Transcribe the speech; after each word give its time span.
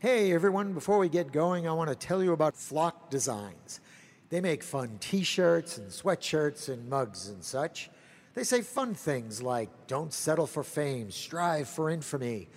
Hey 0.00 0.32
everyone, 0.32 0.72
before 0.72 0.96
we 0.96 1.10
get 1.10 1.30
going, 1.30 1.68
I 1.68 1.72
want 1.72 1.90
to 1.90 1.94
tell 1.94 2.24
you 2.24 2.32
about 2.32 2.56
Flock 2.56 3.10
Designs. 3.10 3.82
They 4.30 4.40
make 4.40 4.62
fun 4.62 4.96
t 4.98 5.22
shirts 5.22 5.76
and 5.76 5.90
sweatshirts 5.90 6.70
and 6.70 6.88
mugs 6.88 7.28
and 7.28 7.44
such. 7.44 7.90
They 8.32 8.42
say 8.42 8.62
fun 8.62 8.94
things 8.94 9.42
like 9.42 9.68
don't 9.88 10.10
settle 10.10 10.46
for 10.46 10.62
fame, 10.62 11.10
strive 11.10 11.68
for 11.68 11.90
infamy, 11.90 12.48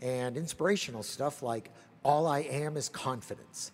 and 0.00 0.36
inspirational 0.36 1.02
stuff 1.02 1.42
like 1.42 1.72
all 2.04 2.28
I 2.28 2.42
am 2.42 2.76
is 2.76 2.88
confidence. 2.88 3.72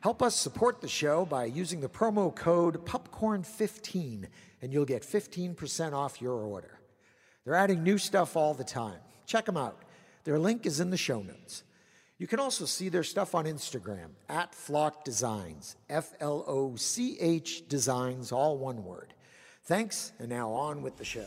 Help 0.00 0.20
us 0.20 0.34
support 0.34 0.80
the 0.80 0.88
show 0.88 1.24
by 1.24 1.44
using 1.44 1.80
the 1.80 1.88
promo 1.88 2.34
code 2.34 2.84
POPCORN15 2.84 4.26
and 4.62 4.72
you'll 4.72 4.84
get 4.84 5.02
15% 5.04 5.92
off 5.92 6.20
your 6.20 6.42
order. 6.42 6.80
They're 7.44 7.54
adding 7.54 7.84
new 7.84 7.98
stuff 7.98 8.34
all 8.34 8.52
the 8.52 8.64
time. 8.64 8.98
Check 9.26 9.44
them 9.44 9.56
out. 9.56 9.80
Their 10.24 10.40
link 10.40 10.66
is 10.66 10.80
in 10.80 10.90
the 10.90 10.96
show 10.96 11.22
notes. 11.22 11.62
You 12.16 12.28
can 12.28 12.38
also 12.38 12.64
see 12.64 12.88
their 12.88 13.02
stuff 13.02 13.34
on 13.34 13.44
Instagram 13.44 14.10
at 14.28 14.54
Flock 14.54 15.04
Designs, 15.04 15.74
F 15.90 16.12
L 16.20 16.44
O 16.46 16.76
C 16.76 17.18
H 17.18 17.66
Designs, 17.66 18.30
all 18.30 18.56
one 18.56 18.84
word. 18.84 19.14
Thanks, 19.64 20.12
and 20.20 20.28
now 20.28 20.48
on 20.52 20.80
with 20.80 20.96
the 20.96 21.04
show. 21.04 21.26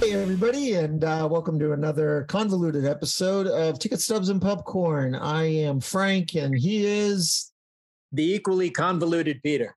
Hey, 0.00 0.14
everybody, 0.14 0.72
and 0.76 1.04
uh, 1.04 1.28
welcome 1.30 1.58
to 1.58 1.72
another 1.72 2.24
convoluted 2.26 2.86
episode 2.86 3.46
of 3.46 3.78
Ticket 3.78 4.00
Stubs 4.00 4.30
and 4.30 4.40
Popcorn. 4.40 5.14
I 5.14 5.44
am 5.44 5.78
Frank, 5.78 6.34
and 6.36 6.58
he 6.58 6.86
is 6.86 7.52
the 8.12 8.32
equally 8.32 8.70
convoluted 8.70 9.42
Peter. 9.42 9.76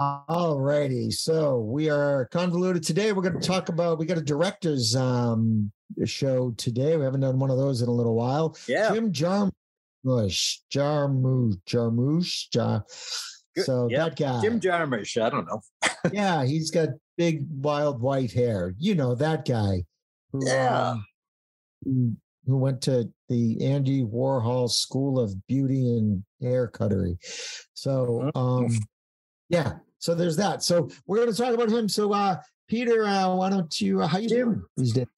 All 0.00 0.60
righty. 0.60 1.10
So 1.10 1.58
we 1.58 1.90
are 1.90 2.26
convoluted 2.26 2.84
today. 2.84 3.12
We're 3.12 3.22
going 3.22 3.40
to 3.40 3.46
talk 3.46 3.68
about, 3.68 3.98
we 3.98 4.06
got 4.06 4.16
a 4.16 4.22
director's 4.22 4.94
um, 4.94 5.72
show 6.04 6.52
today. 6.52 6.96
We 6.96 7.02
haven't 7.02 7.20
done 7.20 7.38
one 7.40 7.50
of 7.50 7.56
those 7.56 7.82
in 7.82 7.88
a 7.88 7.92
little 7.92 8.14
while. 8.14 8.56
Yeah. 8.68 8.92
Jim 8.92 9.12
Jarmusch, 9.12 10.58
Jarmusch, 10.72 11.56
Jarmusch. 11.68 12.48
Jar, 12.52 12.84
so 13.56 13.88
yep. 13.90 14.16
that 14.16 14.16
guy. 14.16 14.40
Jim 14.40 14.60
Jarmusch. 14.60 15.20
I 15.20 15.30
don't 15.30 15.46
know. 15.46 15.60
yeah. 16.12 16.44
He's 16.44 16.70
got 16.70 16.90
big, 17.16 17.46
wild 17.50 18.00
white 18.00 18.30
hair. 18.30 18.74
You 18.78 18.94
know, 18.94 19.16
that 19.16 19.44
guy. 19.46 19.82
Who, 20.32 20.46
yeah. 20.46 20.90
Um, 20.90 21.06
who, 21.84 22.16
who 22.46 22.56
went 22.56 22.82
to 22.82 23.10
the 23.28 23.64
Andy 23.66 24.04
Warhol 24.04 24.70
School 24.70 25.18
of 25.18 25.34
Beauty 25.48 25.96
and 25.96 26.22
Hair 26.40 26.68
Cuttery. 26.68 27.16
So, 27.74 28.30
Mm-hmm. 28.36 28.38
um, 28.38 28.78
yeah, 29.48 29.72
so 29.98 30.14
there's 30.14 30.36
that. 30.36 30.62
So 30.62 30.88
we're 31.06 31.16
going 31.18 31.32
to 31.32 31.36
talk 31.36 31.54
about 31.54 31.68
him. 31.68 31.88
So 31.88 32.12
uh, 32.12 32.36
Peter, 32.68 33.04
uh, 33.04 33.34
why 33.34 33.48
don't 33.48 33.80
you? 33.80 34.02
Uh, 34.02 34.06
how 34.06 34.18
you 34.18 34.28
doing? 34.28 34.62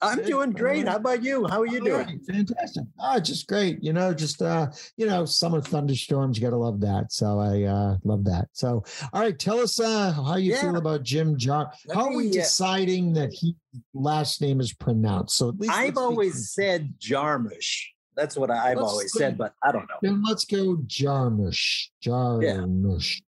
I'm 0.00 0.19
Good. 0.19 0.27
doing 0.27 0.53
great. 0.53 0.87
How 0.87 0.97
about 0.97 1.22
you? 1.22 1.48
How 1.48 1.61
are 1.61 1.67
you 1.67 1.81
doing? 1.81 2.06
Right. 2.06 2.25
Fantastic. 2.25 2.84
Oh, 3.00 3.19
just 3.19 3.48
great. 3.48 3.83
You 3.83 3.92
know, 3.92 4.14
just 4.14 4.41
uh, 4.41 4.69
you 4.97 5.06
know, 5.06 5.25
summer 5.25 5.61
thunderstorms. 5.61 6.39
You 6.39 6.45
got 6.45 6.50
to 6.50 6.56
love 6.56 6.81
that. 6.81 7.12
So 7.12 7.41
I 7.41 7.64
uh, 7.64 7.97
love 8.05 8.25
that. 8.25 8.48
So 8.53 8.84
all 9.12 9.20
right, 9.20 9.37
tell 9.37 9.59
us 9.59 9.81
uh, 9.81 10.12
how 10.12 10.37
you 10.37 10.53
yeah. 10.53 10.61
feel 10.61 10.77
about 10.77 11.03
Jim 11.03 11.37
Jar. 11.37 11.72
Let 11.87 11.97
how 11.97 12.09
me, 12.09 12.15
are 12.15 12.19
we 12.19 12.31
deciding 12.31 13.15
that 13.15 13.33
he 13.33 13.56
last 13.94 14.41
name 14.41 14.61
is 14.61 14.72
pronounced? 14.72 15.37
So 15.37 15.48
at 15.48 15.59
least 15.59 15.72
I've 15.72 15.98
always 15.98 16.53
said 16.53 16.94
Jarmusch. 17.00 17.87
That's 18.15 18.37
what 18.37 18.50
I've 18.50 18.77
let's 18.77 18.91
always 18.91 19.12
go, 19.12 19.19
said, 19.19 19.39
but 19.39 19.55
I 19.62 19.72
don't 19.72 19.89
know. 19.89 19.97
Then 20.03 20.22
let's 20.22 20.44
go 20.44 20.77
Jarmusch. 20.87 21.89
Jarmusch. 22.05 23.17
Yeah. 23.17 23.25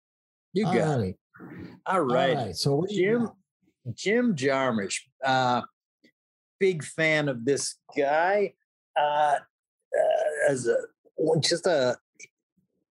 You 0.54 0.66
got 0.66 0.88
All 0.88 1.00
right. 1.00 1.10
it. 1.10 1.20
All 1.86 2.02
right. 2.02 2.38
All 2.38 2.46
right. 2.46 2.56
So 2.56 2.86
Jim 2.90 3.30
Jim 3.94 4.36
Jarmusch, 4.36 5.00
uh, 5.24 5.62
big 6.60 6.84
fan 6.84 7.30
of 7.30 7.46
this 7.46 7.76
guy. 7.98 8.54
Uh, 9.00 9.36
uh, 9.98 10.52
as 10.52 10.68
a 10.68 10.76
just 11.40 11.66
a 11.66 11.98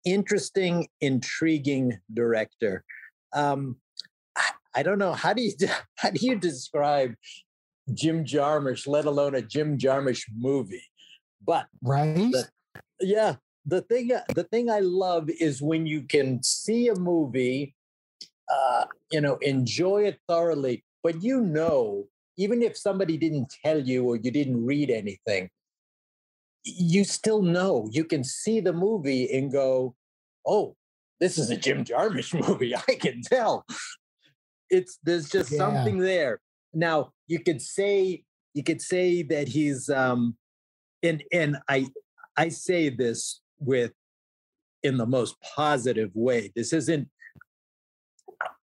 interesting, 0.04 0.88
intriguing 1.00 1.98
director. 2.12 2.84
Um, 3.32 3.76
I, 4.36 4.50
I 4.76 4.82
don't 4.82 4.98
know 4.98 5.12
how 5.12 5.32
do 5.32 5.42
you 5.42 5.52
how 5.96 6.10
do 6.10 6.24
you 6.24 6.36
describe 6.36 7.14
Jim 7.92 8.24
Jarmusch, 8.24 8.86
let 8.86 9.04
alone 9.04 9.34
a 9.34 9.42
Jim 9.42 9.78
Jarmusch 9.78 10.24
movie? 10.36 10.84
But 11.44 11.66
right, 11.82 12.14
the, 12.14 12.48
yeah, 13.00 13.36
the 13.66 13.82
thing 13.82 14.10
the 14.34 14.44
thing 14.44 14.70
I 14.70 14.80
love 14.80 15.28
is 15.28 15.62
when 15.62 15.86
you 15.86 16.02
can 16.02 16.42
see 16.42 16.88
a 16.88 16.94
movie, 16.94 17.74
uh, 18.50 18.84
you 19.10 19.20
know, 19.20 19.36
enjoy 19.42 20.04
it 20.04 20.18
thoroughly, 20.28 20.84
but 21.02 21.22
you 21.22 21.40
know, 21.40 22.06
even 22.36 22.62
if 22.62 22.76
somebody 22.76 23.16
didn't 23.16 23.52
tell 23.64 23.80
you 23.80 24.04
or 24.04 24.16
you 24.16 24.30
didn't 24.30 24.64
read 24.64 24.90
anything, 24.90 25.50
you 26.64 27.04
still 27.04 27.42
know. 27.42 27.88
You 27.90 28.04
can 28.04 28.24
see 28.24 28.60
the 28.60 28.72
movie 28.72 29.30
and 29.36 29.50
go, 29.50 29.94
"Oh, 30.46 30.76
this 31.20 31.38
is 31.38 31.50
a 31.50 31.56
Jim 31.56 31.84
Jarmusch 31.84 32.34
movie. 32.48 32.74
I 32.76 32.94
can 32.94 33.22
tell." 33.22 33.64
It's 34.70 34.98
there's 35.02 35.30
just 35.30 35.50
yeah. 35.50 35.58
something 35.58 35.98
there. 35.98 36.40
Now 36.74 37.12
you 37.26 37.40
could 37.40 37.62
say 37.62 38.24
you 38.54 38.62
could 38.62 38.80
say 38.80 39.22
that 39.22 39.48
he's 39.48 39.88
um, 39.88 40.36
and 41.02 41.22
and 41.32 41.58
I 41.68 41.86
I 42.36 42.48
say 42.48 42.88
this 42.88 43.40
with 43.58 43.92
in 44.82 44.96
the 44.96 45.06
most 45.06 45.36
positive 45.40 46.10
way. 46.14 46.52
This 46.54 46.72
isn't 46.72 47.08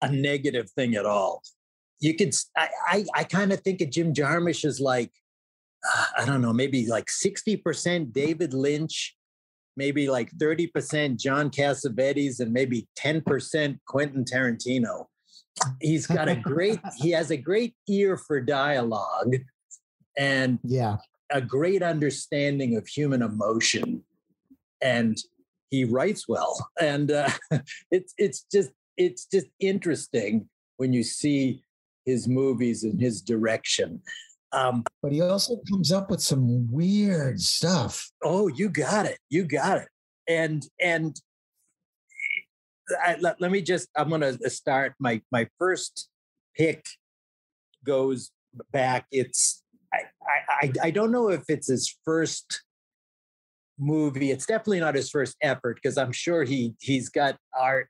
a 0.01 0.11
negative 0.11 0.69
thing 0.71 0.95
at 0.95 1.05
all. 1.05 1.41
You 1.99 2.15
could, 2.15 2.33
I, 2.55 2.69
I, 2.87 3.05
I 3.15 3.23
kind 3.23 3.51
of 3.51 3.59
think 3.61 3.81
of 3.81 3.89
Jim 3.89 4.13
Jarmusch 4.13 4.63
as 4.63 4.79
like, 4.79 5.11
uh, 5.85 6.05
I 6.19 6.25
don't 6.25 6.41
know, 6.41 6.53
maybe 6.53 6.87
like 6.87 7.07
60% 7.07 8.13
David 8.13 8.53
Lynch, 8.53 9.15
maybe 9.75 10.09
like 10.09 10.31
30% 10.37 11.19
John 11.19 11.49
Cassavetes, 11.49 12.39
and 12.39 12.53
maybe 12.53 12.87
10% 12.97 13.79
Quentin 13.85 14.23
Tarantino. 14.23 15.05
He's 15.81 16.07
got 16.07 16.29
a 16.29 16.35
great, 16.35 16.79
he 16.97 17.11
has 17.11 17.31
a 17.31 17.37
great 17.37 17.75
ear 17.87 18.17
for 18.17 18.39
dialogue 18.39 19.35
and 20.17 20.59
yeah, 20.63 20.97
a 21.31 21.41
great 21.41 21.83
understanding 21.83 22.75
of 22.75 22.87
human 22.87 23.21
emotion 23.21 24.03
and 24.81 25.17
he 25.69 25.83
writes 25.83 26.27
well 26.27 26.69
and 26.81 27.11
uh, 27.11 27.29
it's 27.91 28.13
it's 28.17 28.45
just 28.51 28.71
it's 28.99 29.25
just 29.25 29.47
interesting 29.59 30.47
when 30.77 30.93
you 30.93 31.01
see 31.01 31.63
his 32.05 32.27
movies 32.27 32.83
and 32.83 32.99
his 32.99 33.21
direction. 33.21 34.01
Um, 34.51 34.83
but 35.01 35.11
he 35.11 35.21
also 35.21 35.57
comes 35.69 35.91
up 35.91 36.11
with 36.11 36.21
some 36.21 36.71
weird 36.71 37.39
stuff. 37.39 38.11
Oh 38.23 38.47
you 38.47 38.69
got 38.69 39.05
it. 39.05 39.17
You 39.29 39.45
got 39.45 39.77
it. 39.77 39.87
And 40.27 40.65
and 40.81 41.19
I, 43.05 43.17
let, 43.19 43.39
let 43.39 43.51
me 43.51 43.61
just 43.61 43.89
i'm 43.95 44.09
going 44.09 44.21
to 44.21 44.49
start. 44.49 44.93
My 44.99 45.21
my 45.31 45.47
first 45.57 46.09
pick 46.55 46.85
goes 47.85 48.31
back. 48.71 49.05
It's 49.11 49.63
I, 49.93 50.01
I 50.49 50.71
i 50.83 50.91
don't 50.91 51.11
know 51.11 51.29
if 51.29 51.43
it's 51.47 51.67
his 51.67 51.95
first 52.03 52.63
movie. 53.77 54.31
It's 54.31 54.47
definitely 54.47 54.81
not 54.81 54.95
his 54.95 55.09
first 55.09 55.37
effort 55.41 55.75
because 55.75 55.97
I'm 55.97 56.11
sure 56.11 56.43
he 56.43 56.73
he's 56.79 57.09
got 57.09 57.37
art 57.57 57.87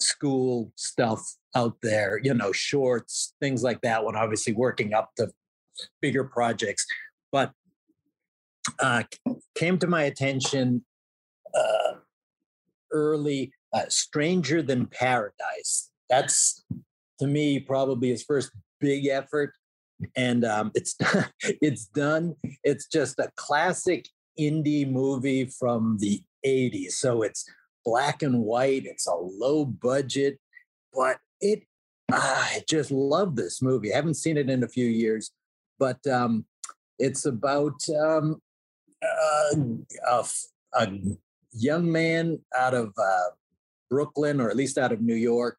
school 0.00 0.72
stuff 0.76 1.36
out 1.54 1.76
there, 1.82 2.20
you 2.22 2.34
know, 2.34 2.52
shorts, 2.52 3.34
things 3.40 3.62
like 3.62 3.80
that. 3.82 4.04
When 4.04 4.16
obviously 4.16 4.52
working 4.52 4.94
up 4.94 5.10
to 5.16 5.30
bigger 6.00 6.24
projects, 6.24 6.86
but 7.32 7.52
uh, 8.78 9.04
came 9.54 9.78
to 9.78 9.86
my 9.86 10.02
attention 10.02 10.84
uh, 11.54 11.94
early. 12.92 13.52
Uh, 13.72 13.84
Stranger 13.88 14.62
Than 14.62 14.86
Paradise. 14.86 15.92
That's 16.08 16.64
to 17.20 17.28
me 17.28 17.60
probably 17.60 18.08
his 18.08 18.24
first 18.24 18.50
big 18.80 19.06
effort 19.06 19.54
and 20.16 20.44
um, 20.44 20.70
it's 20.74 20.96
it's 21.42 21.86
done. 21.86 22.36
It's 22.64 22.86
just 22.86 23.18
a 23.18 23.30
classic 23.36 24.08
indie 24.38 24.90
movie 24.90 25.46
from 25.46 25.98
the 26.00 26.22
80s. 26.46 26.92
So 26.92 27.22
it's 27.22 27.44
black 27.84 28.22
and 28.22 28.40
white, 28.40 28.84
it's 28.86 29.06
a 29.06 29.14
low 29.14 29.64
budget, 29.64 30.38
but 30.92 31.18
it, 31.40 31.62
I 32.10 32.62
just 32.68 32.90
love 32.90 33.36
this 33.36 33.62
movie. 33.62 33.92
I 33.92 33.96
haven't 33.96 34.14
seen 34.14 34.36
it 34.36 34.50
in 34.50 34.62
a 34.62 34.68
few 34.68 34.86
years, 34.86 35.30
but 35.78 36.04
um, 36.06 36.44
it's 36.98 37.26
about 37.26 37.80
um, 37.98 38.40
uh, 39.02 39.56
a, 40.10 40.24
a, 40.74 40.88
young 41.52 41.90
man 41.90 42.38
out 42.56 42.74
of 42.74 42.92
uh, 42.96 43.30
Brooklyn, 43.90 44.40
or 44.40 44.50
at 44.50 44.56
least 44.56 44.78
out 44.78 44.92
of 44.92 45.00
New 45.00 45.14
York, 45.14 45.58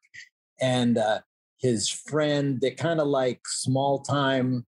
and 0.60 0.96
uh, 0.96 1.20
his 1.58 1.88
friend. 1.88 2.58
They're 2.60 2.70
kind 2.70 3.00
of 3.00 3.08
like 3.08 3.40
small 3.46 4.00
time 4.00 4.64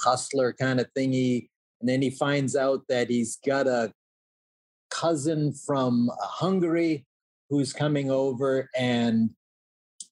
hustler 0.00 0.52
kind 0.52 0.80
of 0.80 0.86
thingy 0.96 1.48
and 1.80 1.88
then 1.88 2.02
he 2.02 2.10
finds 2.10 2.56
out 2.56 2.82
that 2.88 3.08
he's 3.08 3.38
got 3.46 3.66
a 3.66 3.92
cousin 4.90 5.52
from 5.52 6.10
uh, 6.10 6.14
Hungary 6.20 7.06
who's 7.50 7.72
coming 7.72 8.10
over, 8.10 8.68
and 8.76 9.30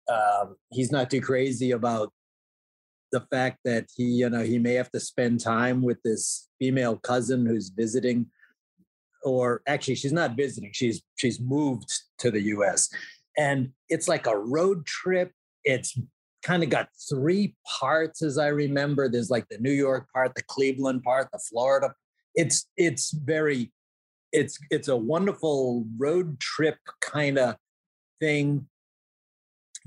um, 0.08 0.56
he's 0.70 0.90
not 0.90 1.10
too 1.10 1.20
crazy 1.20 1.72
about 1.72 2.12
the 3.12 3.20
fact 3.30 3.58
that 3.64 3.86
he, 3.94 4.04
you 4.04 4.30
know, 4.30 4.42
he 4.42 4.58
may 4.58 4.74
have 4.74 4.90
to 4.90 5.00
spend 5.00 5.40
time 5.40 5.82
with 5.82 5.98
this 6.02 6.48
female 6.58 6.96
cousin 6.96 7.46
who's 7.46 7.68
visiting, 7.68 8.26
or 9.24 9.62
actually, 9.66 9.96
she's 9.96 10.12
not 10.12 10.36
visiting. 10.36 10.70
She's 10.72 11.02
she's 11.16 11.40
moved 11.40 11.92
to 12.18 12.30
the 12.30 12.40
U.S. 12.42 12.88
and 13.36 13.70
it's 13.88 14.08
like 14.08 14.26
a 14.26 14.36
road 14.36 14.86
trip. 14.86 15.32
It's 15.64 15.98
kind 16.42 16.62
of 16.62 16.70
got 16.70 16.88
three 17.10 17.56
parts, 17.80 18.22
as 18.22 18.38
I 18.38 18.48
remember. 18.48 19.08
There's 19.08 19.30
like 19.30 19.48
the 19.48 19.58
New 19.58 19.72
York 19.72 20.06
part, 20.12 20.34
the 20.34 20.44
Cleveland 20.44 21.02
part, 21.02 21.28
the 21.32 21.40
Florida. 21.50 21.92
It's 22.34 22.68
it's 22.76 23.10
very, 23.10 23.72
it's 24.36 24.58
it's 24.70 24.88
a 24.88 24.96
wonderful 24.96 25.84
road 25.98 26.38
trip 26.38 26.78
kind 27.00 27.38
of 27.38 27.56
thing 28.20 28.66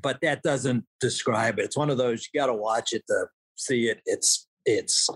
but 0.02 0.20
that 0.22 0.44
doesn't 0.44 0.86
describe 1.00 1.60
it. 1.60 1.66
It's 1.66 1.78
one 1.78 1.90
of 1.90 1.98
those 1.98 2.28
you 2.32 2.40
got 2.40 2.48
to 2.48 2.54
watch 2.54 2.94
it 2.94 3.04
to 3.08 3.28
see 3.56 3.90
it. 3.90 4.02
It's 4.06 4.48
it's 4.66 5.10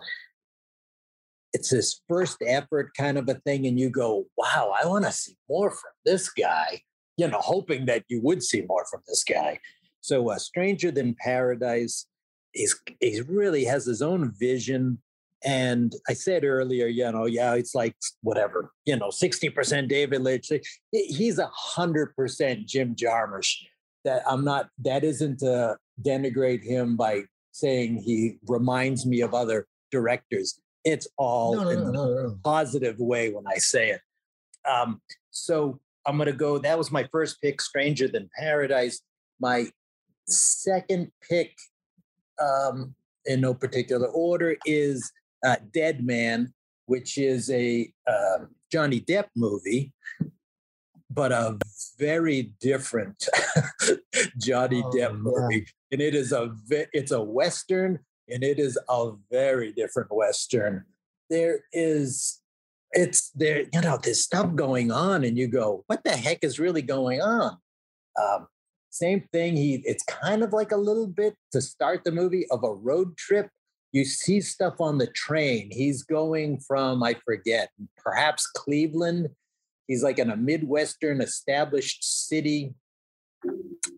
it's 1.54 1.70
this 1.70 2.02
first 2.10 2.38
effort 2.46 2.92
kind 2.98 3.18
of 3.18 3.30
a 3.30 3.36
thing, 3.36 3.68
and 3.68 3.80
you 3.80 3.90
go, 3.90 4.26
"Wow, 4.38 4.74
I 4.82 4.88
want 4.88 5.06
to 5.06 5.12
see 5.12 5.38
more 5.50 5.72
from 5.72 5.92
this 6.06 6.30
guy." 6.30 6.82
You 7.18 7.28
know, 7.28 7.40
hoping 7.40 7.86
that 7.86 8.04
you 8.10 8.22
would 8.22 8.42
see 8.44 8.62
more 8.62 8.86
from 8.90 9.02
this 9.08 9.24
guy. 9.24 9.60
So, 10.02 10.30
uh, 10.30 10.40
"Stranger 10.40 10.92
Than 10.92 11.16
Paradise," 11.20 12.08
he's 12.54 12.76
he 13.00 13.22
really 13.22 13.66
has 13.66 13.86
his 13.86 14.02
own 14.02 14.34
vision. 14.38 15.02
And 15.46 15.94
I 16.08 16.14
said 16.14 16.44
earlier, 16.44 16.88
you 16.88 17.12
know, 17.12 17.26
yeah, 17.26 17.54
it's 17.56 17.76
like 17.76 17.96
whatever, 18.22 18.72
you 18.86 18.96
know, 18.96 19.10
60% 19.10 19.90
David 19.90 20.22
Lynch. 20.22 20.52
He's 20.92 21.38
a 21.38 21.50
hundred 21.54 22.16
percent 22.16 22.68
Jim 22.68 22.96
Jarmusch 22.96 23.56
that 24.06 24.24
I'm 24.28 24.44
not, 24.46 24.70
that 24.80 25.04
isn't 25.04 25.40
to 25.40 25.78
denigrate 26.02 26.64
him 26.64 26.96
by 26.96 27.24
saying 27.52 27.98
he 27.98 28.38
reminds 28.48 29.06
me 29.06 29.22
of 29.22 29.34
other 29.34 29.68
directors. 29.92 30.60
It's 30.86 31.08
all 31.18 31.56
no, 31.56 31.64
no, 31.64 31.70
in 31.70 31.92
no, 31.92 32.02
a 32.02 32.32
positive 32.44 33.00
way 33.00 33.32
when 33.32 33.46
I 33.48 33.58
say 33.58 33.92
it. 33.92 34.02
Um, 34.70 35.02
so 35.32 35.80
I'm 36.06 36.18
going 36.18 36.28
to 36.28 36.34
go, 36.34 36.58
that 36.58 36.78
was 36.78 36.92
my 36.92 37.08
first 37.12 37.42
pick, 37.42 37.62
Stranger 37.62 38.08
Than 38.08 38.30
Paradise. 38.38 39.02
My 39.40 39.68
second 40.28 41.12
pick, 41.28 41.56
um, 42.42 42.96
in 43.26 43.42
no 43.42 43.54
particular 43.54 44.08
order, 44.08 44.58
is 44.66 45.12
uh, 45.44 45.58
Dead 45.74 46.06
Man, 46.06 46.54
which 46.86 47.18
is 47.18 47.50
a 47.50 47.92
uh, 48.08 48.46
Johnny 48.72 49.02
Depp 49.02 49.28
movie 49.36 49.94
but 51.14 51.32
a 51.32 51.58
very 52.00 52.54
different 52.60 53.28
Johnny 54.38 54.82
oh, 54.84 54.92
Depp 54.92 55.18
movie. 55.20 55.68
And 55.92 56.02
it 56.02 56.16
is 56.16 56.32
a 56.32 56.56
it's 56.70 57.12
a 57.12 57.22
western, 57.22 58.00
and 58.28 58.44
it 58.44 58.60
is 58.60 58.78
a 58.90 59.12
very 59.32 59.72
different 59.74 60.14
western. 60.14 60.86
There 61.30 61.60
is 61.72 62.42
it's 62.92 63.30
there, 63.32 63.66
you 63.74 63.82
know, 63.82 63.98
there's 64.02 64.22
stuff 64.22 64.56
going 64.56 64.92
on, 64.92 65.24
and 65.24 65.38
you 65.38 65.48
go, 65.48 65.84
what 65.88 66.04
the 66.04 66.12
heck 66.12 66.44
is 66.44 66.60
really 66.60 66.82
going 66.82 67.22
on? 67.22 67.58
Um, 68.22 68.48
same 68.90 69.28
thing. 69.32 69.56
He 69.56 69.84
it's 69.86 70.04
kind 70.04 70.44
of 70.44 70.54
like 70.54 70.72
a 70.72 70.78
little 70.78 71.08
bit 71.08 71.36
to 71.52 71.62
start 71.62 72.04
the 72.04 72.12
movie 72.12 72.48
of 72.50 72.64
a 72.64 72.74
road 72.74 73.18
trip. 73.18 73.50
You 73.94 74.04
see 74.04 74.42
stuff 74.42 74.82
on 74.82 74.98
the 74.98 75.08
train. 75.08 75.70
He's 75.72 76.04
going 76.04 76.60
from, 76.60 77.02
I 77.04 77.16
forget, 77.26 77.70
perhaps 78.04 78.46
Cleveland 78.48 79.30
He's 79.88 80.04
like 80.04 80.20
in 80.20 80.30
a 80.30 80.38
Midwestern 80.38 81.22
established 81.22 82.04
city 82.04 82.74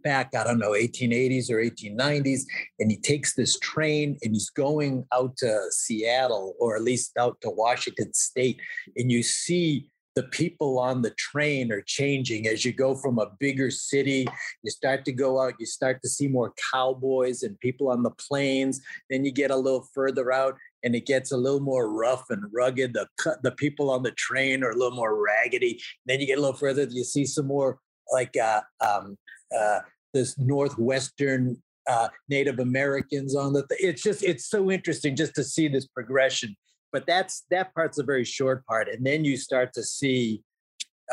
back, 0.03 0.33
I 0.36 0.44
don't 0.44 0.59
know, 0.59 0.71
1880s 0.71 1.50
or 1.50 1.57
1890s. 1.57 2.42
And 2.80 2.92
he 2.92 2.97
takes 2.97 3.36
this 3.36 3.59
train 3.59 4.18
and 4.24 4.33
he's 4.33 4.50
going 4.50 5.06
out 5.13 5.38
to 5.38 5.59
Seattle 5.69 6.56
or 6.59 6.75
at 6.75 6.81
least 6.81 7.18
out 7.18 7.39
to 7.41 7.50
Washington 7.50 8.13
State. 8.13 8.59
And 8.95 9.12
you 9.12 9.21
see 9.21 9.89
the 10.15 10.23
people 10.23 10.79
on 10.79 11.01
the 11.01 11.12
train 11.12 11.71
are 11.71 11.81
changing 11.81 12.47
as 12.47 12.63
you 12.63 12.71
go 12.71 12.95
from 12.95 13.19
a 13.19 13.31
bigger 13.39 13.69
city. 13.69 14.25
You 14.63 14.71
start 14.71 15.03
to 15.06 15.12
go 15.12 15.41
out, 15.41 15.56
you 15.59 15.65
start 15.65 16.01
to 16.03 16.09
see 16.09 16.27
more 16.27 16.53
cowboys 16.73 17.44
and 17.44 17.59
people 17.59 17.89
on 17.89 18.01
the 18.01 18.12
plains. 18.12 18.81
Then 19.09 19.25
you 19.25 19.31
get 19.31 19.51
a 19.51 19.56
little 19.56 19.88
further 19.94 20.31
out 20.31 20.56
and 20.83 20.95
it 20.95 21.06
gets 21.06 21.31
a 21.31 21.38
little 21.38 21.59
more 21.59 21.91
rough 21.91 22.25
and 22.29 22.44
rugged. 22.53 22.94
The 22.94 23.07
the 23.44 23.51
people 23.51 23.89
on 23.89 24.03
the 24.03 24.12
train 24.12 24.63
are 24.63 24.71
a 24.71 24.77
little 24.77 24.95
more 24.95 25.21
raggedy. 25.21 25.81
Then 26.06 26.21
you 26.21 26.27
get 26.27 26.38
a 26.38 26.41
little 26.41 26.57
further, 26.57 26.83
you 26.83 27.03
see 27.03 27.25
some 27.25 27.47
more 27.47 27.79
like 28.12 28.38
uh, 28.38 28.62
um, 28.85 29.17
uh, 29.56 29.79
this 30.13 30.38
northwestern 30.38 31.62
uh, 31.88 32.09
Native 32.29 32.59
Americans 32.59 33.35
on 33.35 33.53
the. 33.53 33.65
Th- 33.67 33.81
it's 33.81 34.01
just 34.01 34.23
it's 34.23 34.50
so 34.50 34.71
interesting 34.71 35.15
just 35.15 35.35
to 35.35 35.44
see 35.44 35.67
this 35.67 35.88
progression. 35.88 36.56
But 36.92 37.06
that's 37.06 37.46
that 37.52 37.74
part's 37.74 38.00
a 38.00 38.04
very 38.04 38.24
short 38.24 38.66
part, 38.66 38.88
and 38.90 39.06
then 39.06 39.26
you 39.26 39.38
start 39.38 39.74
to 39.74 39.84
see. 39.84 40.44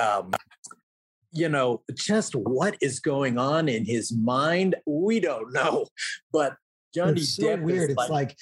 Um, 0.01 0.33
you 1.35 1.49
know, 1.49 1.83
just 1.95 2.35
what 2.35 2.77
is 2.83 3.01
going 3.01 3.39
on 3.39 3.67
in 3.67 3.87
his 3.87 4.13
mind, 4.13 4.75
we 4.87 5.19
don't 5.19 5.53
know. 5.53 5.87
But 6.33 6.57
Johnny 6.95 7.23
it's 7.23 7.37
so 7.37 7.43
Depp 7.43 7.63
weird. 7.63 7.91
It's 7.91 8.11
like, 8.11 8.37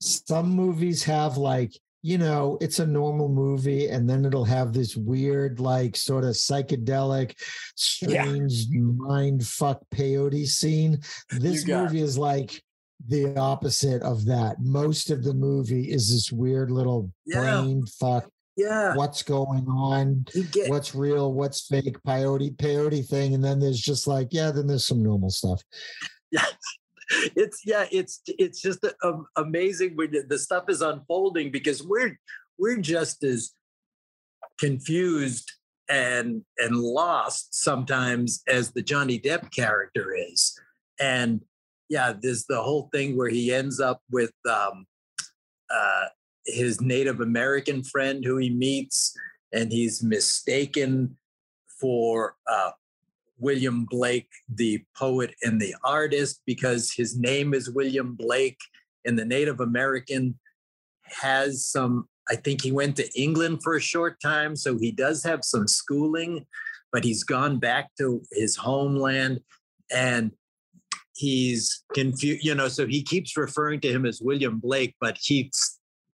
some 0.00 0.48
movies 0.50 1.02
have 1.04 1.36
like 1.36 1.72
you 2.02 2.16
know, 2.16 2.56
it's 2.60 2.78
a 2.78 2.86
normal 2.86 3.28
movie, 3.28 3.88
and 3.88 4.08
then 4.08 4.24
it'll 4.24 4.44
have 4.44 4.72
this 4.72 4.96
weird, 4.96 5.58
like, 5.58 5.96
sort 5.96 6.24
of 6.24 6.30
psychedelic, 6.30 7.34
strange 7.74 8.66
yeah. 8.66 8.80
mind 8.80 9.46
fuck 9.46 9.80
peyote 9.92 10.46
scene. 10.46 11.00
This 11.30 11.66
movie 11.66 12.00
is 12.00 12.16
like 12.16 12.62
the 13.06 13.36
opposite 13.36 14.02
of 14.02 14.24
that. 14.26 14.56
Most 14.60 15.10
of 15.10 15.22
the 15.22 15.34
movie 15.34 15.90
is 15.90 16.12
this 16.12 16.32
weird 16.32 16.70
little 16.70 17.12
yeah. 17.26 17.40
brain 17.40 17.86
fuck. 17.86 18.28
Yeah. 18.56 18.96
What's 18.96 19.22
going 19.22 19.66
on? 19.68 20.26
Get- 20.50 20.68
what's 20.68 20.94
real? 20.94 21.32
What's 21.32 21.66
fake? 21.66 21.96
Peyote, 22.06 22.56
peyote 22.56 23.06
thing. 23.06 23.34
And 23.34 23.44
then 23.44 23.60
there's 23.60 23.80
just 23.80 24.06
like, 24.08 24.28
yeah, 24.32 24.50
then 24.50 24.66
there's 24.66 24.86
some 24.86 25.02
normal 25.02 25.30
stuff. 25.30 25.62
Yeah 26.30 26.44
it's 27.36 27.62
yeah, 27.64 27.86
it's 27.90 28.20
it's 28.26 28.60
just 28.60 28.84
um, 29.02 29.26
amazing 29.36 29.96
when 29.96 30.12
the 30.28 30.38
stuff 30.38 30.64
is 30.68 30.82
unfolding 30.82 31.50
because 31.50 31.82
we're 31.82 32.18
we're 32.58 32.78
just 32.78 33.24
as 33.24 33.52
confused 34.58 35.52
and 35.88 36.42
and 36.58 36.76
lost 36.76 37.54
sometimes 37.54 38.42
as 38.46 38.72
the 38.72 38.82
Johnny 38.82 39.18
Depp 39.18 39.50
character 39.52 40.14
is. 40.14 40.58
And 41.00 41.42
yeah, 41.88 42.12
there's 42.20 42.44
the 42.44 42.62
whole 42.62 42.88
thing 42.92 43.16
where 43.16 43.28
he 43.28 43.52
ends 43.52 43.80
up 43.80 44.02
with 44.10 44.32
um, 44.48 44.86
uh, 45.70 46.04
his 46.46 46.80
Native 46.80 47.20
American 47.20 47.82
friend 47.82 48.24
who 48.24 48.36
he 48.36 48.50
meets, 48.50 49.14
and 49.52 49.72
he's 49.72 50.02
mistaken 50.02 51.16
for 51.80 52.34
uh, 52.46 52.72
William 53.38 53.86
Blake, 53.88 54.28
the 54.52 54.84
poet 54.96 55.34
and 55.42 55.60
the 55.60 55.74
artist, 55.84 56.42
because 56.46 56.92
his 56.92 57.18
name 57.18 57.54
is 57.54 57.70
William 57.70 58.14
Blake, 58.14 58.58
and 59.04 59.18
the 59.18 59.24
Native 59.24 59.60
American 59.60 60.38
has 61.04 61.64
some. 61.64 62.08
I 62.30 62.36
think 62.36 62.60
he 62.60 62.72
went 62.72 62.96
to 62.96 63.08
England 63.18 63.62
for 63.62 63.76
a 63.76 63.80
short 63.80 64.20
time, 64.20 64.54
so 64.54 64.76
he 64.76 64.92
does 64.92 65.24
have 65.24 65.40
some 65.42 65.66
schooling, 65.66 66.44
but 66.92 67.02
he's 67.02 67.24
gone 67.24 67.58
back 67.58 67.88
to 67.96 68.22
his 68.32 68.54
homeland 68.56 69.40
and 69.90 70.32
he's 71.18 71.84
confused, 71.92 72.44
you 72.44 72.54
know, 72.54 72.68
so 72.68 72.86
he 72.86 73.02
keeps 73.02 73.36
referring 73.36 73.80
to 73.80 73.90
him 73.90 74.06
as 74.06 74.20
William 74.22 74.58
Blake, 74.58 74.94
but 75.00 75.18
he 75.20 75.50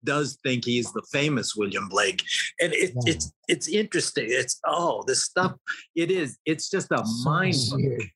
does 0.05 0.39
think 0.43 0.65
he's 0.65 0.93
the 0.93 1.03
famous 1.11 1.57
William 1.57 1.89
Blake. 1.89 2.23
And 2.61 2.73
it, 2.75 2.93
yeah. 2.95 3.13
it's 3.13 3.33
it's 3.49 3.69
interesting. 3.69 4.27
It's 4.29 4.61
oh, 4.67 5.03
this 5.07 5.25
stuff. 5.25 5.55
It 5.95 6.11
is. 6.11 6.39
It's 6.45 6.71
just 6.71 6.93
a 6.93 6.99
so 7.05 7.25
mind. 7.25 7.55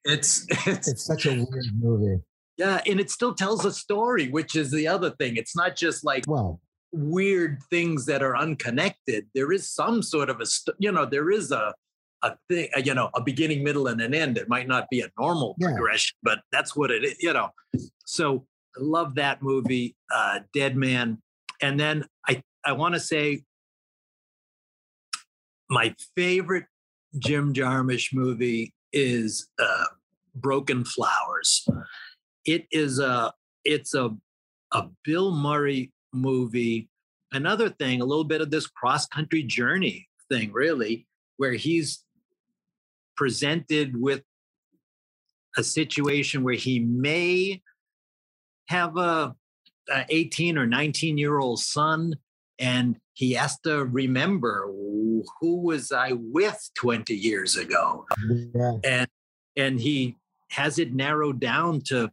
It's, 0.05 0.47
it's 0.67 0.89
it's 0.89 1.05
such 1.05 1.27
a 1.27 1.31
weird 1.31 1.67
movie. 1.79 2.23
Yeah, 2.57 2.81
and 2.87 3.01
it 3.01 3.11
still 3.11 3.35
tells 3.35 3.65
a 3.65 3.73
story, 3.73 4.29
which 4.29 4.55
is 4.55 4.71
the 4.71 4.87
other 4.87 5.11
thing. 5.11 5.37
It's 5.37 5.57
not 5.57 5.75
just 5.77 6.05
like 6.05 6.25
well, 6.29 6.61
weird 6.93 7.59
things 7.71 8.07
that 8.07 8.23
are 8.23 8.37
unconnected. 8.37 9.27
There 9.35 9.53
is 9.53 9.71
some 9.71 10.03
sort 10.03 10.31
of 10.31 10.41
a 10.41 10.47
you 10.79 10.93
know 10.93 11.07
there 11.07 11.31
is 11.31 11.51
a 11.51 11.75
a 12.25 12.37
thing 12.49 12.69
you 12.83 12.95
know 12.95 13.11
a 13.15 13.23
beginning, 13.23 13.63
middle, 13.63 13.87
and 13.87 14.01
an 14.01 14.15
end. 14.15 14.37
It 14.39 14.49
might 14.49 14.67
not 14.67 14.89
be 14.91 15.01
a 15.01 15.09
normal 15.19 15.55
yeah. 15.59 15.69
progression, 15.69 16.17
but 16.23 16.41
that's 16.51 16.75
what 16.75 16.91
it 16.91 17.05
is. 17.05 17.17
You 17.21 17.33
know, 17.33 17.51
so 18.05 18.47
I 18.77 18.81
love 18.81 19.15
that 19.15 19.43
movie, 19.43 19.95
uh, 20.13 20.41
Dead 20.53 20.77
Man 20.77 21.19
and 21.61 21.79
then 21.79 22.05
I, 22.29 22.43
I 22.65 22.73
want 22.73 22.95
to 22.95 23.01
say 23.01 23.43
my 25.71 25.95
favorite 26.15 26.67
Jim 27.19 27.55
Jarmusch 27.55 28.13
movie 28.13 28.75
is 28.93 29.49
uh, 29.59 29.87
Broken 30.35 30.85
Flowers. 30.85 31.67
It 32.45 32.67
is 32.71 32.99
a 32.99 33.33
it's 33.65 33.95
a 33.95 34.11
a 34.73 34.89
Bill 35.05 35.33
Murray 35.33 35.93
movie. 36.13 36.89
Another 37.33 37.69
thing, 37.69 38.01
a 38.01 38.05
little 38.05 38.25
bit 38.25 38.41
of 38.41 38.51
this 38.51 38.67
cross 38.67 39.07
country 39.07 39.43
journey 39.43 40.09
thing, 40.31 40.53
really, 40.53 41.07
where 41.39 41.55
he's 41.55 42.04
presented 43.17 44.01
with 44.01 44.23
a 45.57 45.63
situation 45.63 46.43
where 46.43 46.55
he 46.55 46.81
may 46.81 47.63
have 48.69 48.97
a, 48.97 49.35
a 49.91 50.05
18 50.09 50.59
or 50.59 50.67
19 50.67 51.19
year 51.19 51.39
old 51.39 51.61
son 51.61 52.15
and 52.59 52.97
he 53.15 53.33
has 53.33 53.59
to 53.61 53.85
remember 53.85 54.71
who 55.41 55.61
was 55.61 55.93
I 55.93 56.13
with 56.13 56.71
20 56.77 57.15
years 57.15 57.57
ago. 57.57 58.07
Yeah. 58.55 58.73
And 58.85 59.09
and 59.57 59.81
he 59.81 60.17
has 60.51 60.79
it 60.79 60.93
narrowed 60.93 61.41
down 61.41 61.81
to 61.87 62.11